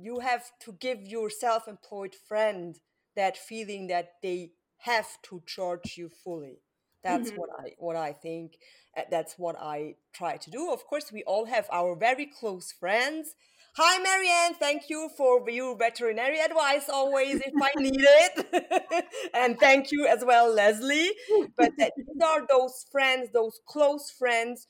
you 0.00 0.20
have 0.20 0.50
to 0.60 0.72
give 0.72 1.02
your 1.02 1.28
self-employed 1.30 2.14
friend 2.14 2.78
that 3.16 3.36
feeling 3.36 3.88
that 3.88 4.12
they 4.22 4.52
have 4.78 5.20
to 5.22 5.42
charge 5.46 5.96
you 5.96 6.08
fully. 6.08 6.60
That's 7.02 7.30
Mhm. 7.30 7.36
what 7.36 7.50
i 7.58 7.74
what 7.78 7.96
i 7.96 8.12
think 8.12 8.58
uh, 8.96 9.02
that's 9.10 9.38
what 9.38 9.56
i 9.58 9.96
try 10.12 10.36
to 10.36 10.50
do. 10.50 10.72
Of 10.72 10.86
course 10.86 11.12
we 11.12 11.22
all 11.24 11.46
have 11.46 11.68
our 11.70 11.94
very 11.96 12.26
close 12.26 12.72
friends. 12.72 13.34
Hi 13.76 13.98
marianne 14.02 14.54
thank 14.54 14.90
you 14.90 15.08
for 15.16 15.48
your 15.48 15.76
veterinary 15.76 16.40
advice 16.40 16.88
always 16.88 17.40
if 17.40 17.54
i 17.60 17.70
need 17.76 18.00
it. 18.00 19.06
And 19.34 19.58
thank 19.60 19.92
you 19.92 20.06
as 20.06 20.24
well 20.24 20.52
leslie. 20.52 21.10
But 21.56 21.70
that 21.78 21.92
these 21.96 22.20
are 22.24 22.46
those 22.48 22.84
friends 22.90 23.30
those 23.32 23.60
close 23.66 24.10
friends. 24.10 24.66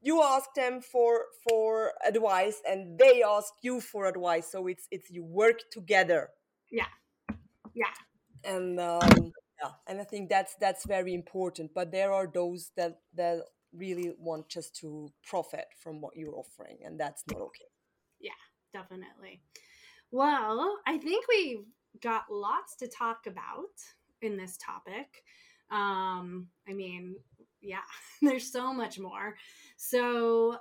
You 0.00 0.22
ask 0.22 0.54
them 0.54 0.80
for 0.80 1.26
for 1.42 1.94
advice 2.04 2.62
and 2.66 2.96
they 2.98 3.22
ask 3.24 3.54
you 3.62 3.80
for 3.80 4.06
advice. 4.06 4.48
So 4.52 4.66
it's 4.68 4.86
it's 4.92 5.10
you 5.10 5.24
work 5.24 5.68
together. 5.70 6.30
Yeah. 6.70 6.88
Yeah 7.74 7.92
and 8.44 8.80
um 8.80 9.32
yeah 9.62 9.70
and 9.86 10.00
i 10.00 10.04
think 10.04 10.28
that's 10.28 10.54
that's 10.56 10.84
very 10.86 11.14
important 11.14 11.72
but 11.74 11.90
there 11.92 12.12
are 12.12 12.26
those 12.32 12.72
that 12.76 13.00
that 13.14 13.40
really 13.72 14.14
want 14.18 14.48
just 14.48 14.76
to 14.76 15.12
profit 15.24 15.66
from 15.78 16.00
what 16.00 16.16
you're 16.16 16.36
offering 16.36 16.78
and 16.84 16.98
that's 17.00 17.24
not 17.26 17.40
okay. 17.40 17.64
Yeah, 18.20 18.30
definitely. 18.72 19.42
Well 20.10 20.78
i 20.86 20.98
think 20.98 21.26
we've 21.28 21.66
got 22.00 22.24
lots 22.30 22.76
to 22.76 22.88
talk 22.88 23.26
about 23.26 23.74
in 24.22 24.36
this 24.36 24.56
topic. 24.58 25.24
Um 25.70 26.48
i 26.68 26.72
mean 26.72 27.16
yeah 27.60 27.82
there's 28.22 28.50
so 28.50 28.72
much 28.72 28.98
more. 28.98 29.36
So 29.76 30.58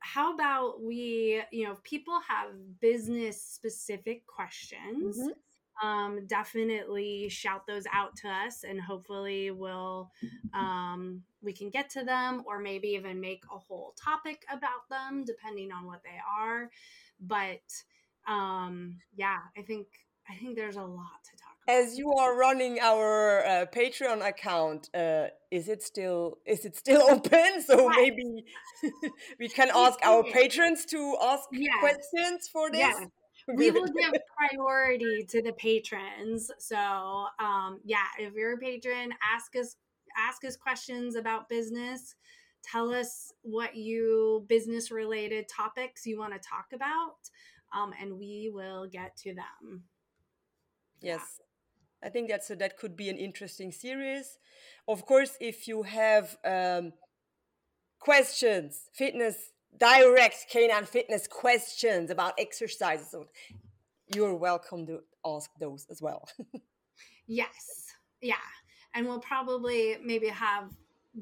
how 0.00 0.34
about 0.34 0.82
we 0.82 1.42
you 1.52 1.64
know 1.64 1.72
if 1.72 1.82
people 1.82 2.20
have 2.26 2.80
business 2.80 3.42
specific 3.42 4.26
questions 4.26 5.16
Mhm. 5.18 5.34
Um, 5.82 6.26
definitely 6.26 7.28
shout 7.28 7.66
those 7.66 7.84
out 7.92 8.16
to 8.16 8.28
us 8.28 8.64
and 8.64 8.80
hopefully 8.80 9.50
we'll 9.50 10.10
um, 10.52 11.22
we 11.42 11.52
can 11.52 11.70
get 11.70 11.88
to 11.90 12.04
them 12.04 12.42
or 12.46 12.58
maybe 12.58 12.88
even 12.88 13.20
make 13.20 13.42
a 13.54 13.58
whole 13.58 13.94
topic 14.02 14.42
about 14.52 14.88
them 14.90 15.24
depending 15.24 15.72
on 15.72 15.86
what 15.86 16.02
they 16.02 16.18
are 16.40 16.70
but 17.20 17.62
um, 18.28 18.96
yeah 19.16 19.38
i 19.56 19.62
think 19.62 19.86
i 20.28 20.34
think 20.34 20.56
there's 20.56 20.76
a 20.76 20.82
lot 20.82 21.22
to 21.24 21.36
talk 21.36 21.56
about 21.64 21.76
as 21.82 21.96
you 21.98 22.12
are 22.18 22.36
running 22.36 22.78
our 22.80 23.44
uh, 23.46 23.66
patreon 23.72 24.26
account 24.26 24.88
uh, 24.94 25.26
is 25.50 25.68
it 25.68 25.82
still 25.82 26.38
is 26.46 26.64
it 26.64 26.76
still 26.76 27.02
open 27.10 27.62
so 27.64 27.88
Yes. 27.88 27.96
maybe 27.96 28.44
we 29.40 29.48
can 29.48 29.70
ask 29.74 29.98
our 30.04 30.24
patrons 30.24 30.84
to 30.84 31.16
ask 31.22 31.44
Yes. 31.52 31.72
questions 31.78 32.48
for 32.52 32.70
this 32.70 32.96
Yes. 32.98 33.08
We 33.56 33.70
will 33.72 33.86
give 33.86 34.12
priority 34.36 35.24
to 35.28 35.42
the 35.42 35.52
patrons 35.52 36.50
so 36.58 37.26
um 37.38 37.80
yeah 37.84 38.06
if 38.18 38.34
you're 38.34 38.54
a 38.54 38.58
patron 38.58 39.12
ask 39.34 39.56
us 39.56 39.76
ask 40.18 40.44
us 40.44 40.56
questions 40.56 41.14
about 41.16 41.48
business 41.48 42.14
tell 42.62 42.92
us 42.92 43.32
what 43.42 43.76
you 43.76 44.44
business 44.48 44.90
related 44.90 45.48
topics 45.48 46.06
you 46.06 46.18
want 46.18 46.32
to 46.32 46.38
talk 46.38 46.66
about 46.74 47.16
um 47.74 47.92
and 48.00 48.18
we 48.18 48.50
will 48.52 48.86
get 48.86 49.16
to 49.16 49.34
them 49.34 49.84
Yeah. 51.00 51.14
Yes. 51.14 51.40
I 52.02 52.08
think 52.08 52.30
that's 52.30 52.50
a, 52.50 52.56
that 52.56 52.78
could 52.78 52.96
be 52.96 53.08
an 53.10 53.18
interesting 53.18 53.72
series. 53.72 54.38
Of 54.88 55.04
course, 55.04 55.36
if 55.40 55.68
you 55.68 55.82
have 55.82 56.36
um, 56.44 56.92
questions, 57.98 58.88
fitness, 58.94 59.36
direct 59.78 60.46
canine 60.50 60.84
fitness 60.84 61.26
questions 61.26 62.10
about 62.10 62.34
exercises, 62.38 63.10
so 63.10 63.26
you're 64.14 64.34
welcome 64.34 64.86
to 64.86 65.00
ask 65.24 65.50
those 65.58 65.86
as 65.90 66.02
well. 66.02 66.28
yes. 67.26 67.86
Yeah. 68.20 68.34
And 68.94 69.06
we'll 69.06 69.20
probably 69.20 69.96
maybe 70.04 70.28
have 70.28 70.70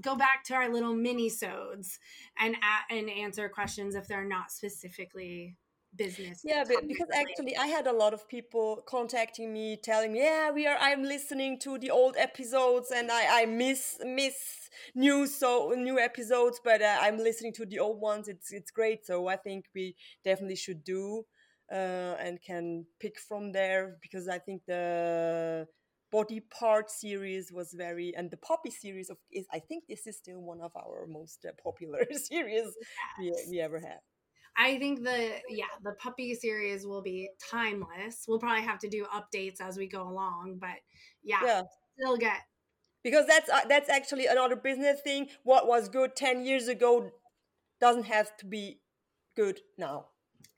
go 0.00 0.16
back 0.16 0.44
to 0.44 0.54
our 0.54 0.68
little 0.68 0.94
mini 0.94 1.28
sodes 1.28 1.98
and 2.38 2.56
and 2.90 3.08
answer 3.08 3.48
questions 3.48 3.94
if 3.94 4.06
they're 4.06 4.24
not 4.24 4.50
specifically 4.50 5.56
business 5.96 6.44
yeah, 6.44 6.64
but 6.66 6.86
because 6.86 7.08
actually 7.14 7.56
I 7.56 7.66
had 7.66 7.86
a 7.86 7.92
lot 7.92 8.14
of 8.14 8.28
people 8.28 8.82
contacting 8.86 9.52
me 9.52 9.76
telling 9.76 10.12
me, 10.12 10.20
yeah, 10.22 10.50
we 10.50 10.66
are 10.66 10.76
I'm 10.80 11.02
listening 11.02 11.58
to 11.60 11.78
the 11.78 11.90
old 11.90 12.16
episodes 12.16 12.90
and 12.94 13.10
I 13.10 13.42
I 13.42 13.46
miss 13.46 13.98
miss 14.04 14.36
new 14.94 15.26
so 15.26 15.74
new 15.76 15.98
episodes, 15.98 16.60
but 16.62 16.80
uh, 16.82 16.98
I'm 17.00 17.18
listening 17.18 17.52
to 17.54 17.66
the 17.66 17.80
old 17.80 18.00
ones. 18.00 18.28
It's 18.28 18.52
it's 18.52 18.70
great. 18.70 19.04
So 19.04 19.26
I 19.28 19.36
think 19.36 19.66
we 19.74 19.96
definitely 20.24 20.56
should 20.56 20.84
do 20.84 21.24
uh, 21.72 22.14
and 22.20 22.40
can 22.40 22.86
pick 23.00 23.18
from 23.18 23.52
there 23.52 23.96
because 24.00 24.28
I 24.28 24.38
think 24.38 24.62
the 24.66 25.66
body 26.10 26.40
part 26.40 26.90
series 26.90 27.52
was 27.52 27.74
very 27.74 28.14
and 28.16 28.30
the 28.30 28.36
poppy 28.38 28.70
series 28.70 29.10
of 29.10 29.18
is 29.30 29.46
I 29.52 29.58
think 29.58 29.84
this 29.88 30.06
is 30.06 30.16
still 30.16 30.40
one 30.40 30.60
of 30.62 30.72
our 30.76 31.06
most 31.06 31.44
uh, 31.46 31.52
popular 31.62 32.06
series 32.12 32.74
we, 33.18 33.26
Yes. 33.26 33.48
we 33.50 33.60
ever 33.60 33.80
had. 33.80 33.98
I 34.58 34.78
think 34.78 35.04
the 35.04 35.30
yeah, 35.48 35.66
the 35.84 35.92
puppy 35.92 36.34
series 36.34 36.86
will 36.86 37.02
be 37.02 37.30
timeless. 37.50 38.24
We'll 38.26 38.40
probably 38.40 38.64
have 38.64 38.78
to 38.80 38.88
do 38.88 39.06
updates 39.06 39.60
as 39.60 39.78
we 39.78 39.86
go 39.86 40.02
along, 40.08 40.58
but 40.60 40.76
yeah, 41.22 41.40
yeah. 41.44 41.62
still 41.98 42.16
get 42.16 42.40
because 43.04 43.26
that's 43.26 43.48
uh, 43.48 43.60
that's 43.68 43.88
actually 43.88 44.26
another 44.26 44.56
business 44.56 45.00
thing. 45.00 45.28
What 45.44 45.66
was 45.66 45.88
good 45.88 46.16
10 46.16 46.44
years 46.44 46.68
ago 46.68 47.10
doesn't 47.80 48.06
have 48.06 48.36
to 48.38 48.46
be 48.46 48.80
good 49.36 49.60
now. 49.76 50.06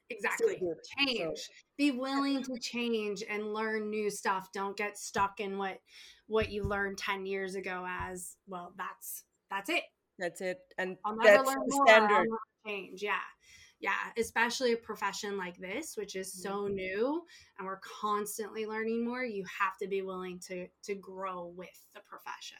Exactly. 0.09 0.61
Change. 0.98 1.38
So. 1.38 1.53
Be 1.78 1.92
willing 1.92 2.42
to 2.42 2.59
change 2.61 3.22
and 3.28 3.55
learn 3.55 3.90
new 3.90 4.11
stuff. 4.11 4.48
Don't 4.53 4.76
get 4.76 4.98
stuck 4.98 5.38
in 5.38 5.59
what 5.59 5.78
what 6.26 6.51
you 6.51 6.64
learned 6.64 6.98
10 6.98 7.26
years 7.26 7.55
ago 7.57 7.86
as, 7.88 8.36
well, 8.46 8.72
that's 8.76 9.24
that's 9.51 9.68
it. 9.68 9.82
That's 10.18 10.40
it. 10.40 10.59
And 10.78 10.96
I'll 11.05 11.16
never 11.16 11.38
that's 11.38 11.48
learn 11.48 11.59
more. 11.68 11.86
standard. 11.86 12.26
change. 12.66 13.03
Yeah. 13.03 13.18
Yeah, 13.81 13.97
especially 14.18 14.72
a 14.72 14.76
profession 14.76 15.39
like 15.39 15.57
this, 15.57 15.97
which 15.97 16.14
is 16.14 16.33
so 16.43 16.64
mm-hmm. 16.64 16.74
new 16.74 17.22
and 17.59 17.66
we're 17.66 17.81
constantly 17.81 18.66
learning 18.66 19.05
more, 19.05 19.24
you 19.24 19.45
have 19.59 19.76
to 19.81 19.89
be 19.89 20.03
willing 20.03 20.39
to 20.49 20.66
to 20.85 20.95
grow 20.95 21.53
with 21.57 21.87
the 21.95 22.01
profession. 22.01 22.59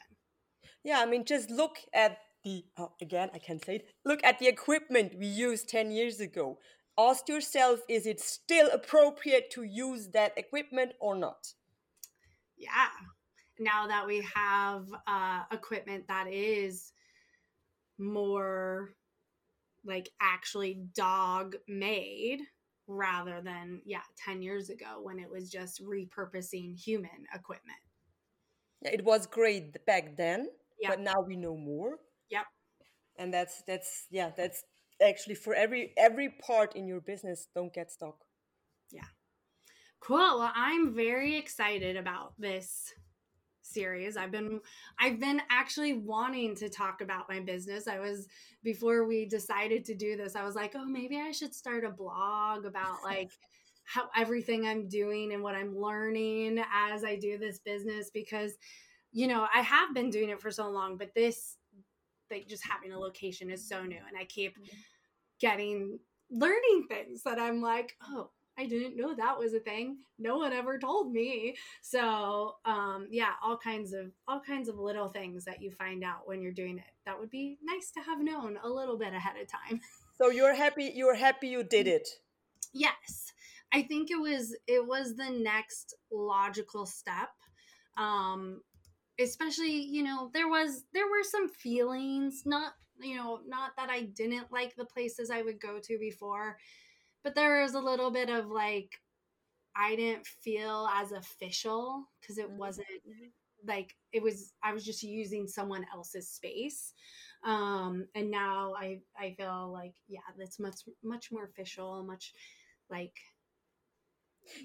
Yeah, 0.83 0.99
I 0.99 1.05
mean 1.05 1.25
just 1.25 1.51
look 1.51 1.77
at 1.93 2.17
the 2.43 2.65
oh, 2.77 2.93
again, 3.01 3.29
I 3.35 3.37
can 3.37 3.61
say 3.61 3.75
it. 3.77 3.87
Look 4.03 4.23
at 4.23 4.39
the 4.39 4.47
equipment 4.47 5.13
we 5.17 5.27
used 5.27 5.69
10 5.69 5.91
years 5.91 6.19
ago 6.19 6.57
ask 6.97 7.27
yourself 7.29 7.79
is 7.87 8.05
it 8.05 8.19
still 8.19 8.69
appropriate 8.71 9.49
to 9.51 9.63
use 9.63 10.09
that 10.09 10.37
equipment 10.37 10.91
or 10.99 11.15
not 11.15 11.53
yeah 12.57 12.89
now 13.59 13.87
that 13.87 14.05
we 14.05 14.25
have 14.35 14.87
uh, 15.07 15.41
equipment 15.51 16.07
that 16.07 16.27
is 16.27 16.93
more 17.97 18.93
like 19.85 20.09
actually 20.21 20.83
dog 20.95 21.55
made 21.67 22.39
rather 22.87 23.41
than 23.41 23.81
yeah 23.85 24.01
10 24.25 24.41
years 24.41 24.69
ago 24.69 24.99
when 25.01 25.19
it 25.19 25.29
was 25.29 25.49
just 25.49 25.81
repurposing 25.83 26.77
human 26.77 27.25
equipment. 27.33 27.77
It 28.81 29.05
was 29.05 29.27
great 29.27 29.85
back 29.85 30.17
then 30.17 30.47
yep. 30.81 30.91
but 30.91 30.99
now 30.99 31.21
we 31.25 31.35
know 31.35 31.55
more. 31.55 31.99
Yep. 32.29 32.45
And 33.17 33.33
that's 33.33 33.61
that's 33.67 34.07
yeah 34.09 34.31
that's 34.35 34.63
actually 35.01 35.35
for 35.35 35.53
every 35.53 35.93
every 35.97 36.29
part 36.29 36.75
in 36.75 36.87
your 36.87 37.01
business 37.01 37.47
don't 37.55 37.73
get 37.73 37.91
stuck. 37.91 38.17
Yeah. 38.91 39.05
Cool. 39.99 40.17
Well 40.17 40.51
i'm 40.55 40.93
very 40.93 41.37
excited 41.37 41.95
about 41.95 42.33
this 42.39 42.93
series. 43.61 44.17
I've 44.17 44.31
been 44.31 44.59
i've 44.99 45.19
been 45.19 45.41
actually 45.49 45.93
wanting 45.93 46.55
to 46.55 46.69
talk 46.69 47.01
about 47.01 47.29
my 47.29 47.39
business. 47.39 47.87
I 47.87 47.99
was 47.99 48.27
before 48.63 49.05
we 49.05 49.25
decided 49.25 49.83
to 49.85 49.95
do 49.95 50.15
this 50.15 50.35
i 50.35 50.43
was 50.43 50.55
like 50.55 50.73
oh 50.75 50.85
maybe 50.85 51.17
i 51.19 51.31
should 51.31 51.53
start 51.53 51.83
a 51.83 51.89
blog 51.89 52.65
about 52.65 52.97
like 53.03 53.31
how 53.85 54.03
everything 54.15 54.67
i'm 54.67 54.87
doing 54.87 55.33
and 55.33 55.41
what 55.41 55.55
i'm 55.55 55.75
learning 55.75 56.63
as 56.71 57.03
i 57.03 57.15
do 57.15 57.37
this 57.37 57.59
business 57.59 58.11
because 58.13 58.53
you 59.11 59.27
know 59.27 59.47
i 59.53 59.61
have 59.61 59.93
been 59.93 60.09
doing 60.09 60.29
it 60.29 60.39
for 60.39 60.51
so 60.51 60.69
long 60.69 60.97
but 60.97 61.13
this 61.15 61.57
like 62.29 62.47
just 62.47 62.65
having 62.65 62.93
a 62.93 62.99
location 62.99 63.49
is 63.49 63.67
so 63.67 63.83
new 63.83 63.97
and 64.07 64.17
i 64.19 64.23
keep 64.25 64.55
mm-hmm. 64.57 64.77
getting 65.39 65.99
learning 66.31 66.85
things 66.87 67.23
that 67.23 67.39
I'm 67.39 67.61
like, 67.61 67.95
oh, 68.09 68.29
I 68.57 68.65
didn't 68.65 68.97
know 68.97 69.15
that 69.15 69.39
was 69.39 69.53
a 69.53 69.59
thing. 69.59 69.97
No 70.19 70.37
one 70.37 70.53
ever 70.53 70.77
told 70.77 71.11
me. 71.11 71.55
So, 71.81 72.55
um, 72.65 73.07
yeah, 73.09 73.31
all 73.43 73.57
kinds 73.57 73.93
of 73.93 74.11
all 74.27 74.41
kinds 74.41 74.67
of 74.69 74.77
little 74.77 75.09
things 75.09 75.45
that 75.45 75.61
you 75.61 75.71
find 75.71 76.03
out 76.03 76.27
when 76.27 76.41
you're 76.41 76.51
doing 76.51 76.77
it. 76.77 76.93
That 77.05 77.19
would 77.19 77.29
be 77.29 77.57
nice 77.63 77.91
to 77.91 78.01
have 78.01 78.19
known 78.19 78.57
a 78.63 78.69
little 78.69 78.97
bit 78.97 79.13
ahead 79.13 79.35
of 79.41 79.47
time. 79.47 79.81
So 80.17 80.29
you're 80.29 80.53
happy 80.53 80.91
you're 80.93 81.15
happy 81.15 81.47
you 81.47 81.63
did 81.63 81.87
it. 81.87 82.07
Yes. 82.73 83.33
I 83.73 83.81
think 83.81 84.11
it 84.11 84.19
was 84.19 84.55
it 84.67 84.85
was 84.85 85.15
the 85.15 85.31
next 85.31 85.95
logical 86.11 86.85
step. 86.85 87.29
Um 87.97 88.61
especially, 89.19 89.71
you 89.71 90.03
know, 90.03 90.29
there 90.31 90.47
was 90.47 90.83
there 90.93 91.07
were 91.07 91.23
some 91.23 91.49
feelings, 91.49 92.43
not 92.45 92.73
you 92.99 93.15
know, 93.15 93.39
not 93.47 93.71
that 93.77 93.89
I 93.89 94.01
didn't 94.01 94.51
like 94.51 94.75
the 94.75 94.85
places 94.85 95.31
I 95.31 95.41
would 95.41 95.59
go 95.59 95.79
to 95.81 95.97
before, 95.97 96.57
but 97.23 97.35
there 97.35 97.61
was 97.61 97.73
a 97.73 97.79
little 97.79 98.11
bit 98.11 98.29
of 98.29 98.47
like, 98.47 98.99
I 99.75 99.95
didn't 99.95 100.25
feel 100.25 100.87
as 100.93 101.11
official 101.11 102.05
because 102.19 102.37
it 102.37 102.49
mm-hmm. 102.49 102.57
wasn't 102.57 102.87
like 103.65 103.95
it 104.11 104.21
was 104.21 104.53
i 104.63 104.73
was 104.73 104.83
just 104.83 105.03
using 105.03 105.47
someone 105.47 105.85
else's 105.93 106.29
space 106.29 106.93
um 107.43 108.05
and 108.15 108.29
now 108.29 108.73
i 108.77 108.99
i 109.19 109.33
feel 109.37 109.71
like 109.71 109.93
yeah 110.07 110.19
that's 110.37 110.59
much 110.59 110.81
much 111.03 111.31
more 111.31 111.45
official 111.45 112.03
much 112.03 112.33
like 112.89 113.13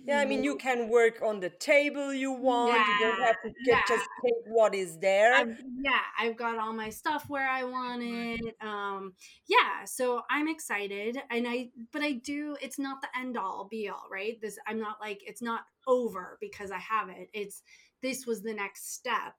yeah, 0.04 0.18
I 0.18 0.24
mean, 0.24 0.42
you 0.42 0.56
can 0.56 0.88
work 0.88 1.22
on 1.22 1.40
the 1.40 1.50
table 1.50 2.12
you 2.12 2.32
want. 2.32 2.74
Yeah, 2.74 2.98
you 2.98 3.04
don't 3.04 3.22
have 3.22 3.42
to 3.42 3.48
get, 3.48 3.56
yeah. 3.66 3.80
just 3.88 4.08
take 4.24 4.34
what 4.46 4.74
is 4.74 4.98
there. 4.98 5.34
I've, 5.34 5.58
yeah, 5.80 6.00
I've 6.18 6.36
got 6.36 6.58
all 6.58 6.72
my 6.72 6.90
stuff 6.90 7.24
where 7.28 7.48
I 7.48 7.64
want 7.64 8.02
it. 8.02 8.56
Um, 8.60 9.14
yeah, 9.46 9.84
so 9.84 10.22
I'm 10.30 10.48
excited, 10.48 11.18
and 11.30 11.46
I, 11.48 11.70
but 11.92 12.02
I 12.02 12.12
do. 12.12 12.56
It's 12.60 12.78
not 12.78 13.00
the 13.00 13.08
end 13.18 13.36
all 13.36 13.68
be 13.70 13.88
all, 13.88 14.06
right? 14.10 14.40
This, 14.40 14.58
I'm 14.66 14.78
not 14.78 14.96
like 15.00 15.22
it's 15.26 15.42
not 15.42 15.62
over 15.86 16.38
because 16.40 16.70
I 16.70 16.78
have 16.78 17.08
it. 17.08 17.28
It's 17.32 17.62
this 18.02 18.26
was 18.26 18.42
the 18.42 18.54
next 18.54 18.94
step 18.94 19.34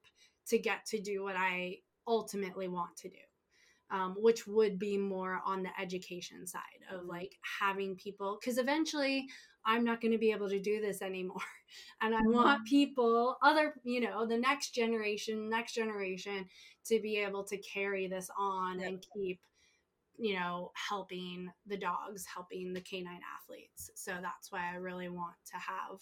to 0.47 0.57
get 0.57 0.85
to 0.87 0.99
do 0.99 1.23
what 1.23 1.35
I 1.37 1.77
ultimately 2.07 2.67
want 2.67 2.95
to 2.97 3.09
do. 3.09 3.26
Um, 3.89 4.15
which 4.19 4.45
would 4.45 4.77
be 4.77 4.97
more 4.97 5.39
on 5.45 5.63
the 5.63 5.69
education 5.79 6.45
side 6.45 6.61
of 6.91 6.99
mm-hmm. 6.99 7.09
like 7.09 7.37
having 7.61 7.95
people 7.95 8.37
because 8.37 8.57
eventually 8.57 9.27
I'm 9.67 9.83
not 9.83 9.99
going 9.99 10.13
to 10.13 10.17
be 10.17 10.31
able 10.31 10.49
to 10.49 10.59
do 10.59 10.81
this 10.81 11.01
anymore. 11.01 11.41
And 12.01 12.15
I 12.15 12.21
want 12.21 12.59
mm-hmm. 12.59 12.69
people, 12.69 13.37
other, 13.41 13.73
you 13.83 13.99
know, 13.99 14.25
the 14.25 14.37
next 14.37 14.69
generation, 14.69 15.49
next 15.49 15.73
generation 15.73 16.45
to 16.85 17.01
be 17.01 17.17
able 17.17 17.43
to 17.43 17.57
carry 17.57 18.07
this 18.07 18.29
on 18.39 18.79
yep. 18.79 18.87
and 18.87 19.05
keep, 19.13 19.41
you 20.17 20.35
know, 20.35 20.71
helping 20.75 21.51
the 21.65 21.75
dogs, 21.75 22.25
helping 22.25 22.71
the 22.71 22.79
canine 22.79 23.19
athletes. 23.35 23.91
So 23.95 24.13
that's 24.21 24.49
why 24.49 24.71
I 24.71 24.77
really 24.77 25.09
want 25.09 25.35
to 25.51 25.57
have 25.57 25.99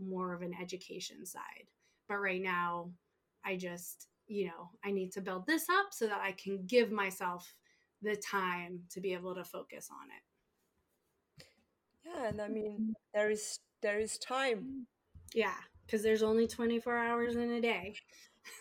more 0.00 0.34
of 0.34 0.42
an 0.42 0.54
education 0.60 1.24
side. 1.24 1.68
But 2.08 2.16
right 2.16 2.42
now, 2.42 2.90
I 3.44 3.56
just, 3.56 4.08
you 4.26 4.46
know, 4.46 4.70
I 4.84 4.90
need 4.90 5.12
to 5.12 5.20
build 5.20 5.46
this 5.46 5.68
up 5.68 5.86
so 5.92 6.06
that 6.06 6.20
I 6.20 6.32
can 6.32 6.64
give 6.66 6.90
myself 6.90 7.54
the 8.02 8.16
time 8.16 8.80
to 8.90 9.00
be 9.00 9.12
able 9.12 9.34
to 9.34 9.44
focus 9.44 9.88
on 9.90 10.08
it. 10.08 10.22
Yeah 12.04 12.28
and 12.28 12.40
i 12.40 12.48
mean 12.48 12.94
there 13.14 13.30
is 13.30 13.58
there 13.82 13.98
is 13.98 14.18
time. 14.18 14.86
Yeah 15.34 15.54
because 15.84 16.02
there's 16.02 16.22
only 16.22 16.46
24 16.46 16.96
hours 16.96 17.36
in 17.36 17.50
a 17.52 17.60
day. 17.60 17.94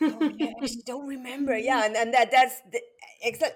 Oh, 0.02 0.32
yeah, 0.38 0.52
I 0.62 0.68
don't 0.86 1.08
remember. 1.08 1.58
Yeah 1.58 1.86
and, 1.86 1.96
and 1.96 2.14
that 2.14 2.32
that's 2.32 2.62
the, 2.72 2.82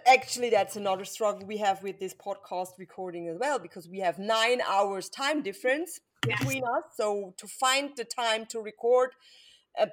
actually 0.08 0.50
that's 0.50 0.76
another 0.76 1.06
struggle 1.06 1.46
we 1.46 1.58
have 1.58 1.82
with 1.84 2.00
this 2.00 2.14
podcast 2.14 2.78
recording 2.78 3.28
as 3.28 3.38
well 3.40 3.60
because 3.60 3.88
we 3.88 4.00
have 4.00 4.20
nine 4.20 4.62
hours 4.68 5.10
time 5.10 5.42
difference 5.42 6.00
yes. 6.28 6.40
between 6.40 6.64
us. 6.64 6.84
So 6.96 7.34
to 7.38 7.48
find 7.48 7.92
the 7.96 8.06
time 8.06 8.46
to 8.48 8.60
record 8.60 9.12
uh, 9.80 9.88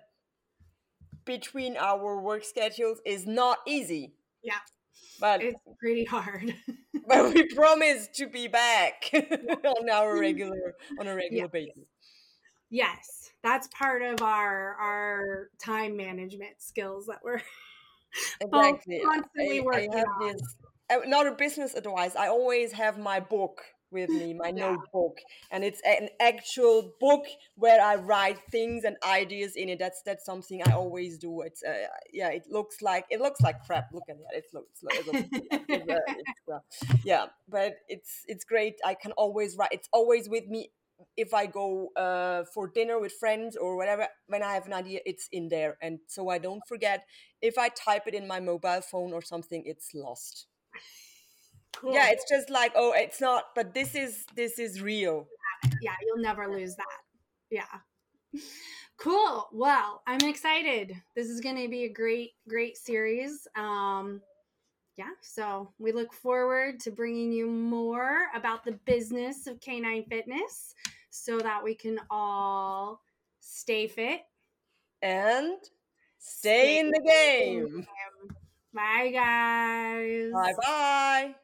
between 1.26 1.76
our 1.76 2.20
work 2.20 2.44
schedules 2.44 3.00
is 3.04 3.26
not 3.26 3.58
easy 3.66 4.14
yeah 4.42 4.58
but 5.20 5.42
it's 5.42 5.60
pretty 5.78 6.04
hard. 6.04 6.54
but 7.08 7.34
we 7.34 7.46
promise 7.54 8.08
to 8.14 8.26
be 8.26 8.48
back 8.48 9.10
on 9.14 9.90
our 9.90 10.18
regular 10.18 10.74
on 10.98 11.06
a 11.06 11.14
regular 11.14 11.48
basis. 11.48 11.84
Yes, 12.70 13.30
that's 13.42 13.68
part 13.68 14.02
of 14.02 14.22
our 14.22 14.74
our 14.74 15.50
time 15.62 15.96
management 15.96 16.60
skills 16.60 17.06
that 17.06 17.20
we're 17.22 17.40
exactly. 18.40 19.00
constantly 19.04 19.60
I, 19.60 19.62
working 19.62 19.94
I 19.94 20.02
on. 20.02 20.32
This, 20.32 20.56
uh, 20.90 20.96
not 21.06 21.26
a 21.26 21.32
business 21.32 21.74
advice. 21.74 22.16
I 22.16 22.28
always 22.28 22.72
have 22.72 22.98
my 22.98 23.20
book 23.20 23.62
with 23.90 24.10
me, 24.10 24.34
my 24.34 24.48
yeah. 24.48 24.70
notebook, 24.70 25.18
and 25.50 25.64
it's 25.64 25.80
an 25.84 26.08
actual 26.20 26.92
book 27.00 27.24
where 27.54 27.80
I 27.80 27.96
write 27.96 28.38
things 28.50 28.84
and 28.84 28.96
ideas 29.06 29.56
in 29.56 29.68
it. 29.68 29.78
That's 29.78 30.02
that's 30.02 30.24
something 30.24 30.62
I 30.66 30.72
always 30.72 31.18
do. 31.18 31.42
It's 31.42 31.62
uh, 31.62 31.86
yeah, 32.12 32.30
it 32.30 32.44
looks 32.50 32.82
like 32.82 33.06
it 33.10 33.20
looks 33.20 33.40
like 33.40 33.64
crap. 33.64 33.88
Look 33.92 34.04
at 34.08 34.16
that. 34.18 34.36
It 34.36 34.44
looks, 34.52 34.80
it 34.82 35.06
looks 35.06 35.28
it's, 35.68 35.90
uh, 35.90 35.98
it's, 36.08 36.48
uh, 36.52 36.58
yeah, 37.04 37.26
but 37.48 37.74
it's 37.88 38.24
it's 38.26 38.44
great. 38.44 38.74
I 38.84 38.94
can 38.94 39.12
always 39.12 39.56
write. 39.56 39.70
It's 39.72 39.88
always 39.92 40.28
with 40.28 40.46
me. 40.48 40.70
If 41.16 41.34
I 41.34 41.44
go 41.44 41.88
uh, 41.94 42.44
for 42.54 42.68
dinner 42.68 42.98
with 42.98 43.12
friends 43.12 43.54
or 43.54 43.76
whatever, 43.76 44.08
when 44.28 44.42
I 44.42 44.54
have 44.54 44.66
an 44.66 44.72
idea, 44.72 45.00
it's 45.04 45.28
in 45.30 45.48
there, 45.48 45.76
and 45.82 45.98
so 46.06 46.30
I 46.30 46.38
don't 46.38 46.62
forget. 46.66 47.04
If 47.42 47.58
I 47.58 47.68
type 47.68 48.04
it 48.06 48.14
in 48.14 48.26
my 48.26 48.40
mobile 48.40 48.80
phone 48.80 49.12
or 49.12 49.20
something, 49.20 49.62
it's 49.66 49.90
lost 49.94 50.46
cool. 51.76 51.92
yeah 51.92 52.10
it's 52.10 52.28
just 52.28 52.50
like 52.50 52.72
oh 52.74 52.92
it's 52.96 53.20
not 53.20 53.46
but 53.54 53.74
this 53.74 53.94
is 53.94 54.24
this 54.34 54.58
is 54.58 54.82
real. 54.82 55.26
Yeah 55.80 55.94
you'll 56.04 56.22
never 56.22 56.48
lose 56.48 56.76
that. 56.76 56.98
Yeah. 57.50 58.40
Cool. 58.98 59.46
Well 59.52 60.02
i'm 60.06 60.20
excited. 60.22 60.94
This 61.14 61.28
is 61.28 61.40
going 61.40 61.62
to 61.62 61.68
be 61.68 61.84
a 61.84 61.92
great 61.92 62.32
great 62.48 62.76
series. 62.76 63.46
Um 63.56 64.20
yeah, 64.96 65.10
so 65.20 65.72
we 65.78 65.92
look 65.92 66.14
forward 66.14 66.80
to 66.80 66.90
bringing 66.90 67.30
you 67.30 67.46
more 67.46 68.28
about 68.34 68.64
the 68.64 68.72
business 68.86 69.46
of 69.46 69.60
canine 69.60 70.04
fitness 70.08 70.74
so 71.10 71.38
that 71.38 71.62
we 71.62 71.74
can 71.74 72.00
all 72.10 73.02
stay 73.40 73.88
fit 73.88 74.22
and 75.02 75.58
stay, 76.18 76.78
stay 76.78 76.78
in 76.78 76.90
the 76.90 77.00
game. 77.00 77.86
Bye, 78.76 79.10
guys. 79.10 80.32
Bye 80.32 80.52
bye. 80.60 81.34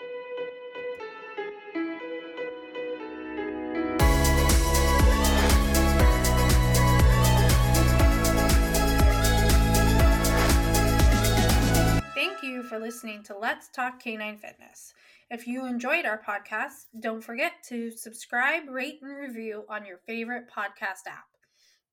Thank 12.14 12.42
you 12.42 12.62
for 12.64 12.78
listening 12.78 13.22
to 13.22 13.38
Let's 13.38 13.68
Talk 13.68 14.02
Canine 14.02 14.36
Fitness. 14.36 14.92
If 15.30 15.46
you 15.46 15.64
enjoyed 15.64 16.04
our 16.04 16.20
podcast, 16.20 16.84
don't 17.00 17.24
forget 17.24 17.52
to 17.70 17.90
subscribe, 17.90 18.68
rate, 18.68 18.98
and 19.00 19.16
review 19.16 19.64
on 19.70 19.86
your 19.86 19.96
favorite 20.06 20.50
podcast 20.54 21.06
app. 21.08 21.31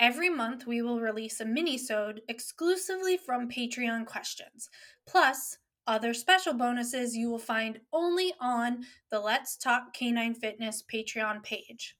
Every 0.00 0.30
month 0.30 0.64
we 0.66 0.80
will 0.80 1.00
release 1.00 1.40
a 1.40 1.44
mini-sode 1.44 2.22
exclusively 2.28 3.16
from 3.16 3.50
Patreon 3.50 4.06
questions. 4.06 4.70
Plus, 5.06 5.58
other 5.88 6.14
special 6.14 6.54
bonuses 6.54 7.16
you 7.16 7.28
will 7.28 7.40
find 7.40 7.80
only 7.92 8.32
on 8.40 8.84
the 9.10 9.18
Let's 9.18 9.56
Talk 9.56 9.92
Canine 9.94 10.34
Fitness 10.34 10.80
Patreon 10.82 11.42
page. 11.42 11.97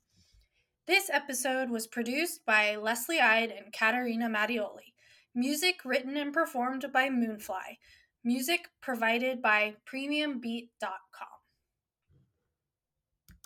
This 0.89 1.11
episode 1.13 1.69
was 1.69 1.87
produced 1.87 2.47
by 2.47 2.75
Leslie 2.77 3.21
Ide 3.21 3.51
and 3.51 3.75
Katerina 3.75 4.27
Mattioli. 4.27 4.95
Music 5.35 5.81
written 5.85 6.17
and 6.17 6.33
performed 6.33 6.87
by 6.95 7.11
Moonfly. 7.11 7.77
Music 8.25 8.71
provided 8.81 9.43
by 9.43 9.75
PremiumBeat.com. 9.87 11.38